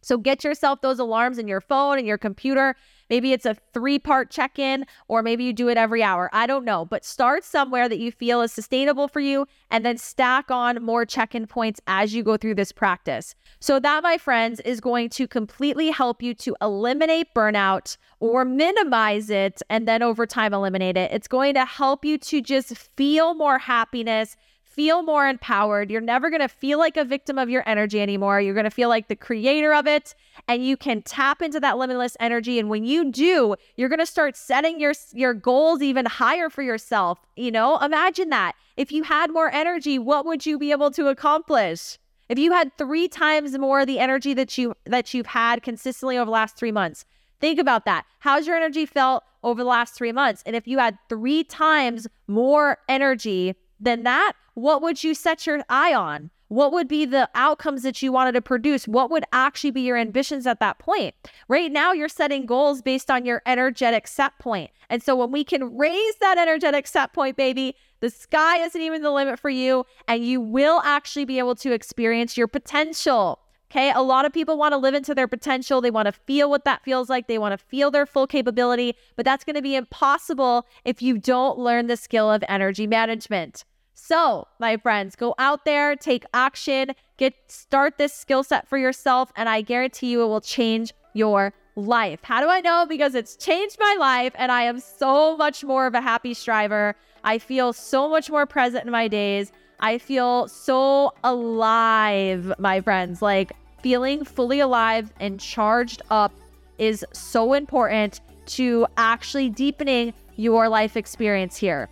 So 0.00 0.18
get 0.18 0.44
yourself 0.44 0.80
those 0.80 0.98
alarms 0.98 1.38
in 1.38 1.48
your 1.48 1.60
phone 1.60 1.98
and 1.98 2.06
your 2.06 2.18
computer 2.18 2.76
Maybe 3.10 3.32
it's 3.32 3.46
a 3.46 3.56
three 3.72 3.98
part 3.98 4.30
check 4.30 4.58
in, 4.58 4.86
or 5.08 5.22
maybe 5.22 5.44
you 5.44 5.52
do 5.52 5.68
it 5.68 5.76
every 5.76 6.02
hour. 6.02 6.30
I 6.32 6.46
don't 6.46 6.64
know, 6.64 6.84
but 6.84 7.04
start 7.04 7.44
somewhere 7.44 7.88
that 7.88 7.98
you 7.98 8.10
feel 8.10 8.40
is 8.40 8.52
sustainable 8.52 9.08
for 9.08 9.20
you 9.20 9.46
and 9.70 9.84
then 9.84 9.98
stack 9.98 10.50
on 10.50 10.82
more 10.82 11.04
check 11.04 11.34
in 11.34 11.46
points 11.46 11.80
as 11.86 12.14
you 12.14 12.22
go 12.22 12.36
through 12.36 12.54
this 12.54 12.72
practice. 12.72 13.34
So, 13.60 13.78
that, 13.80 14.02
my 14.02 14.18
friends, 14.18 14.60
is 14.60 14.80
going 14.80 15.10
to 15.10 15.26
completely 15.26 15.90
help 15.90 16.22
you 16.22 16.34
to 16.34 16.56
eliminate 16.60 17.34
burnout 17.34 17.96
or 18.20 18.44
minimize 18.44 19.30
it 19.30 19.62
and 19.68 19.86
then 19.86 20.02
over 20.02 20.26
time 20.26 20.54
eliminate 20.54 20.96
it. 20.96 21.12
It's 21.12 21.28
going 21.28 21.54
to 21.54 21.64
help 21.64 22.04
you 22.04 22.18
to 22.18 22.40
just 22.40 22.76
feel 22.76 23.34
more 23.34 23.58
happiness 23.58 24.36
feel 24.74 25.02
more 25.02 25.28
empowered. 25.28 25.90
You're 25.90 26.00
never 26.00 26.30
going 26.30 26.40
to 26.40 26.48
feel 26.48 26.78
like 26.78 26.96
a 26.96 27.04
victim 27.04 27.38
of 27.38 27.48
your 27.48 27.62
energy 27.66 28.00
anymore. 28.00 28.40
You're 28.40 28.54
going 28.54 28.64
to 28.64 28.70
feel 28.70 28.88
like 28.88 29.08
the 29.08 29.16
creator 29.16 29.72
of 29.72 29.86
it 29.86 30.14
and 30.48 30.66
you 30.66 30.76
can 30.76 31.02
tap 31.02 31.40
into 31.40 31.60
that 31.60 31.78
limitless 31.78 32.16
energy 32.18 32.58
and 32.58 32.68
when 32.68 32.84
you 32.84 33.12
do, 33.12 33.54
you're 33.76 33.88
going 33.88 34.00
to 34.00 34.06
start 34.06 34.36
setting 34.36 34.80
your 34.80 34.92
your 35.12 35.32
goals 35.32 35.80
even 35.80 36.06
higher 36.06 36.50
for 36.50 36.62
yourself. 36.62 37.20
You 37.36 37.52
know, 37.52 37.78
imagine 37.78 38.30
that. 38.30 38.54
If 38.76 38.90
you 38.90 39.04
had 39.04 39.30
more 39.30 39.50
energy, 39.52 39.98
what 39.98 40.26
would 40.26 40.44
you 40.44 40.58
be 40.58 40.72
able 40.72 40.90
to 40.92 41.06
accomplish? 41.06 41.98
If 42.28 42.38
you 42.38 42.52
had 42.52 42.76
3 42.78 43.06
times 43.08 43.56
more 43.58 43.86
the 43.86 44.00
energy 44.00 44.34
that 44.34 44.58
you 44.58 44.74
that 44.86 45.14
you've 45.14 45.26
had 45.26 45.62
consistently 45.62 46.16
over 46.18 46.26
the 46.26 46.32
last 46.32 46.56
3 46.56 46.72
months. 46.72 47.04
Think 47.40 47.58
about 47.58 47.84
that. 47.84 48.06
How's 48.20 48.46
your 48.46 48.56
energy 48.56 48.86
felt 48.86 49.22
over 49.42 49.62
the 49.62 49.68
last 49.68 49.94
3 49.94 50.12
months? 50.12 50.42
And 50.46 50.56
if 50.56 50.66
you 50.66 50.78
had 50.78 50.98
3 51.08 51.44
times 51.44 52.08
more 52.26 52.78
energy 52.88 53.54
than 53.84 54.02
that, 54.02 54.32
what 54.54 54.82
would 54.82 55.04
you 55.04 55.14
set 55.14 55.46
your 55.46 55.62
eye 55.68 55.94
on? 55.94 56.30
What 56.48 56.72
would 56.72 56.88
be 56.88 57.04
the 57.04 57.28
outcomes 57.34 57.82
that 57.82 58.02
you 58.02 58.12
wanted 58.12 58.32
to 58.32 58.42
produce? 58.42 58.86
What 58.86 59.10
would 59.10 59.24
actually 59.32 59.72
be 59.72 59.80
your 59.80 59.96
ambitions 59.96 60.46
at 60.46 60.60
that 60.60 60.78
point? 60.78 61.14
Right 61.48 61.72
now, 61.72 61.92
you're 61.92 62.08
setting 62.08 62.46
goals 62.46 62.82
based 62.82 63.10
on 63.10 63.24
your 63.24 63.42
energetic 63.46 64.06
set 64.06 64.38
point. 64.38 64.70
And 64.90 65.02
so, 65.02 65.16
when 65.16 65.32
we 65.32 65.42
can 65.42 65.76
raise 65.76 66.16
that 66.20 66.38
energetic 66.38 66.86
set 66.86 67.12
point, 67.12 67.36
baby, 67.36 67.74
the 68.00 68.10
sky 68.10 68.58
isn't 68.58 68.80
even 68.80 69.02
the 69.02 69.10
limit 69.10 69.40
for 69.40 69.50
you, 69.50 69.84
and 70.06 70.24
you 70.24 70.40
will 70.40 70.80
actually 70.84 71.24
be 71.24 71.38
able 71.38 71.54
to 71.56 71.72
experience 71.72 72.36
your 72.36 72.46
potential. 72.46 73.40
Okay. 73.70 73.90
A 73.90 74.02
lot 74.02 74.24
of 74.24 74.32
people 74.32 74.56
want 74.56 74.72
to 74.72 74.76
live 74.76 74.94
into 74.94 75.16
their 75.16 75.26
potential. 75.26 75.80
They 75.80 75.90
want 75.90 76.06
to 76.06 76.12
feel 76.12 76.48
what 76.48 76.64
that 76.64 76.84
feels 76.84 77.08
like. 77.08 77.26
They 77.26 77.38
want 77.38 77.58
to 77.58 77.66
feel 77.66 77.90
their 77.90 78.06
full 78.06 78.28
capability, 78.28 78.94
but 79.16 79.24
that's 79.24 79.42
going 79.42 79.56
to 79.56 79.62
be 79.62 79.74
impossible 79.74 80.68
if 80.84 81.02
you 81.02 81.18
don't 81.18 81.58
learn 81.58 81.88
the 81.88 81.96
skill 81.96 82.30
of 82.30 82.44
energy 82.48 82.86
management. 82.86 83.64
So, 83.94 84.48
my 84.58 84.76
friends, 84.76 85.14
go 85.16 85.34
out 85.38 85.64
there, 85.64 85.94
take 85.94 86.24
action, 86.34 86.92
get 87.16 87.34
start 87.46 87.96
this 87.96 88.12
skill 88.12 88.42
set 88.42 88.68
for 88.68 88.76
yourself, 88.76 89.32
and 89.36 89.48
I 89.48 89.60
guarantee 89.62 90.08
you 90.10 90.22
it 90.22 90.26
will 90.26 90.40
change 90.40 90.92
your 91.14 91.54
life. 91.76 92.20
How 92.22 92.40
do 92.40 92.48
I 92.48 92.60
know? 92.60 92.86
Because 92.88 93.14
it's 93.14 93.36
changed 93.36 93.76
my 93.78 93.96
life, 93.98 94.32
and 94.36 94.50
I 94.50 94.62
am 94.62 94.80
so 94.80 95.36
much 95.36 95.64
more 95.64 95.86
of 95.86 95.94
a 95.94 96.00
happy 96.00 96.34
striver. 96.34 96.96
I 97.22 97.38
feel 97.38 97.72
so 97.72 98.08
much 98.08 98.30
more 98.30 98.46
present 98.46 98.84
in 98.84 98.90
my 98.90 99.08
days. 99.08 99.52
I 99.80 99.98
feel 99.98 100.48
so 100.48 101.12
alive, 101.22 102.52
my 102.58 102.80
friends. 102.80 103.22
Like 103.22 103.52
feeling 103.80 104.24
fully 104.24 104.60
alive 104.60 105.12
and 105.20 105.38
charged 105.38 106.02
up 106.10 106.32
is 106.78 107.04
so 107.12 107.54
important 107.54 108.20
to 108.46 108.86
actually 108.96 109.48
deepening 109.48 110.12
your 110.36 110.68
life 110.68 110.96
experience 110.96 111.56
here. 111.56 111.88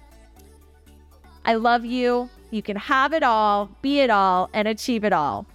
I 1.44 1.54
love 1.54 1.84
you. 1.84 2.30
You 2.50 2.62
can 2.62 2.76
have 2.76 3.12
it 3.12 3.22
all, 3.22 3.70
be 3.82 4.00
it 4.00 4.10
all, 4.10 4.50
and 4.52 4.68
achieve 4.68 5.04
it 5.04 5.12
all. 5.12 5.46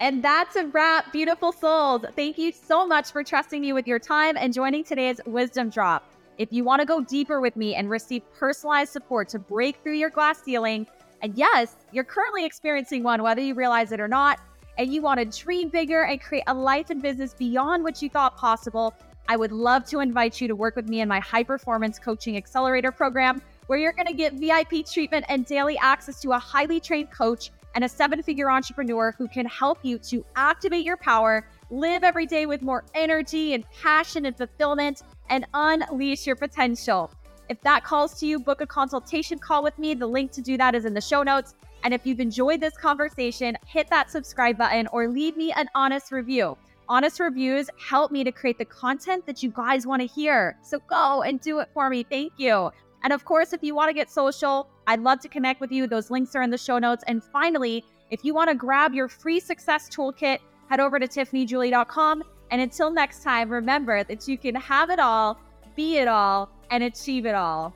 And 0.00 0.22
that's 0.22 0.54
a 0.54 0.66
wrap, 0.66 1.12
beautiful 1.12 1.50
souls. 1.50 2.04
Thank 2.14 2.38
you 2.38 2.52
so 2.52 2.86
much 2.86 3.10
for 3.10 3.24
trusting 3.24 3.60
me 3.60 3.72
with 3.72 3.88
your 3.88 3.98
time 3.98 4.36
and 4.36 4.52
joining 4.52 4.84
today's 4.84 5.20
wisdom 5.26 5.70
drop. 5.70 6.08
If 6.36 6.52
you 6.52 6.62
want 6.62 6.80
to 6.80 6.86
go 6.86 7.00
deeper 7.00 7.40
with 7.40 7.56
me 7.56 7.74
and 7.74 7.90
receive 7.90 8.22
personalized 8.32 8.92
support 8.92 9.28
to 9.30 9.40
break 9.40 9.82
through 9.82 9.94
your 9.94 10.10
glass 10.10 10.40
ceiling, 10.40 10.86
and 11.20 11.36
yes, 11.36 11.74
you're 11.90 12.04
currently 12.04 12.44
experiencing 12.44 13.02
one, 13.02 13.24
whether 13.24 13.40
you 13.40 13.54
realize 13.54 13.90
it 13.90 13.98
or 13.98 14.06
not, 14.06 14.38
and 14.76 14.94
you 14.94 15.02
want 15.02 15.18
to 15.18 15.24
dream 15.42 15.68
bigger 15.68 16.02
and 16.04 16.20
create 16.20 16.44
a 16.46 16.54
life 16.54 16.90
and 16.90 17.02
business 17.02 17.34
beyond 17.34 17.82
what 17.82 18.00
you 18.00 18.08
thought 18.08 18.36
possible, 18.36 18.94
I 19.28 19.36
would 19.36 19.52
love 19.52 19.84
to 19.86 20.00
invite 20.00 20.40
you 20.40 20.48
to 20.48 20.56
work 20.56 20.74
with 20.74 20.88
me 20.88 21.02
in 21.02 21.08
my 21.08 21.20
high 21.20 21.44
performance 21.44 21.98
coaching 21.98 22.38
accelerator 22.38 22.90
program, 22.90 23.42
where 23.66 23.78
you're 23.78 23.92
going 23.92 24.06
to 24.06 24.14
get 24.14 24.32
VIP 24.32 24.86
treatment 24.86 25.26
and 25.28 25.44
daily 25.44 25.76
access 25.76 26.18
to 26.22 26.32
a 26.32 26.38
highly 26.38 26.80
trained 26.80 27.10
coach 27.10 27.50
and 27.74 27.84
a 27.84 27.88
seven 27.88 28.22
figure 28.22 28.50
entrepreneur 28.50 29.14
who 29.18 29.28
can 29.28 29.44
help 29.44 29.80
you 29.82 29.98
to 29.98 30.24
activate 30.34 30.84
your 30.84 30.96
power, 30.96 31.46
live 31.70 32.02
every 32.02 32.24
day 32.24 32.46
with 32.46 32.62
more 32.62 32.84
energy 32.94 33.52
and 33.52 33.64
passion 33.70 34.24
and 34.24 34.34
fulfillment, 34.34 35.02
and 35.28 35.46
unleash 35.52 36.26
your 36.26 36.36
potential. 36.36 37.10
If 37.50 37.60
that 37.60 37.84
calls 37.84 38.18
to 38.20 38.26
you, 38.26 38.38
book 38.38 38.62
a 38.62 38.66
consultation 38.66 39.38
call 39.38 39.62
with 39.62 39.78
me. 39.78 39.92
The 39.92 40.06
link 40.06 40.32
to 40.32 40.40
do 40.40 40.56
that 40.56 40.74
is 40.74 40.86
in 40.86 40.94
the 40.94 41.00
show 41.02 41.22
notes. 41.22 41.54
And 41.84 41.92
if 41.92 42.06
you've 42.06 42.20
enjoyed 42.20 42.60
this 42.60 42.76
conversation, 42.76 43.56
hit 43.66 43.88
that 43.90 44.10
subscribe 44.10 44.56
button 44.56 44.86
or 44.88 45.06
leave 45.06 45.36
me 45.36 45.52
an 45.52 45.68
honest 45.74 46.12
review. 46.12 46.56
Honest 46.90 47.20
reviews 47.20 47.68
help 47.78 48.10
me 48.10 48.24
to 48.24 48.32
create 48.32 48.56
the 48.56 48.64
content 48.64 49.26
that 49.26 49.42
you 49.42 49.50
guys 49.50 49.86
want 49.86 50.00
to 50.00 50.06
hear. 50.06 50.56
So 50.62 50.78
go 50.88 51.22
and 51.22 51.38
do 51.40 51.58
it 51.58 51.68
for 51.74 51.90
me. 51.90 52.02
Thank 52.02 52.32
you. 52.38 52.70
And 53.02 53.12
of 53.12 53.24
course, 53.24 53.52
if 53.52 53.62
you 53.62 53.74
want 53.74 53.90
to 53.90 53.92
get 53.92 54.10
social, 54.10 54.68
I'd 54.86 55.00
love 55.00 55.20
to 55.20 55.28
connect 55.28 55.60
with 55.60 55.70
you. 55.70 55.86
Those 55.86 56.10
links 56.10 56.34
are 56.34 56.42
in 56.42 56.50
the 56.50 56.58
show 56.58 56.78
notes. 56.78 57.04
And 57.06 57.22
finally, 57.22 57.84
if 58.10 58.24
you 58.24 58.34
want 58.34 58.48
to 58.48 58.54
grab 58.54 58.94
your 58.94 59.06
free 59.06 59.38
success 59.38 59.88
toolkit, 59.88 60.38
head 60.70 60.80
over 60.80 60.98
to 60.98 61.06
tiffanyjulie.com. 61.06 62.24
And 62.50 62.62
until 62.62 62.90
next 62.90 63.22
time, 63.22 63.50
remember 63.50 64.02
that 64.04 64.26
you 64.26 64.38
can 64.38 64.54
have 64.54 64.88
it 64.88 64.98
all, 64.98 65.38
be 65.76 65.98
it 65.98 66.08
all, 66.08 66.50
and 66.70 66.82
achieve 66.84 67.26
it 67.26 67.34
all. 67.34 67.74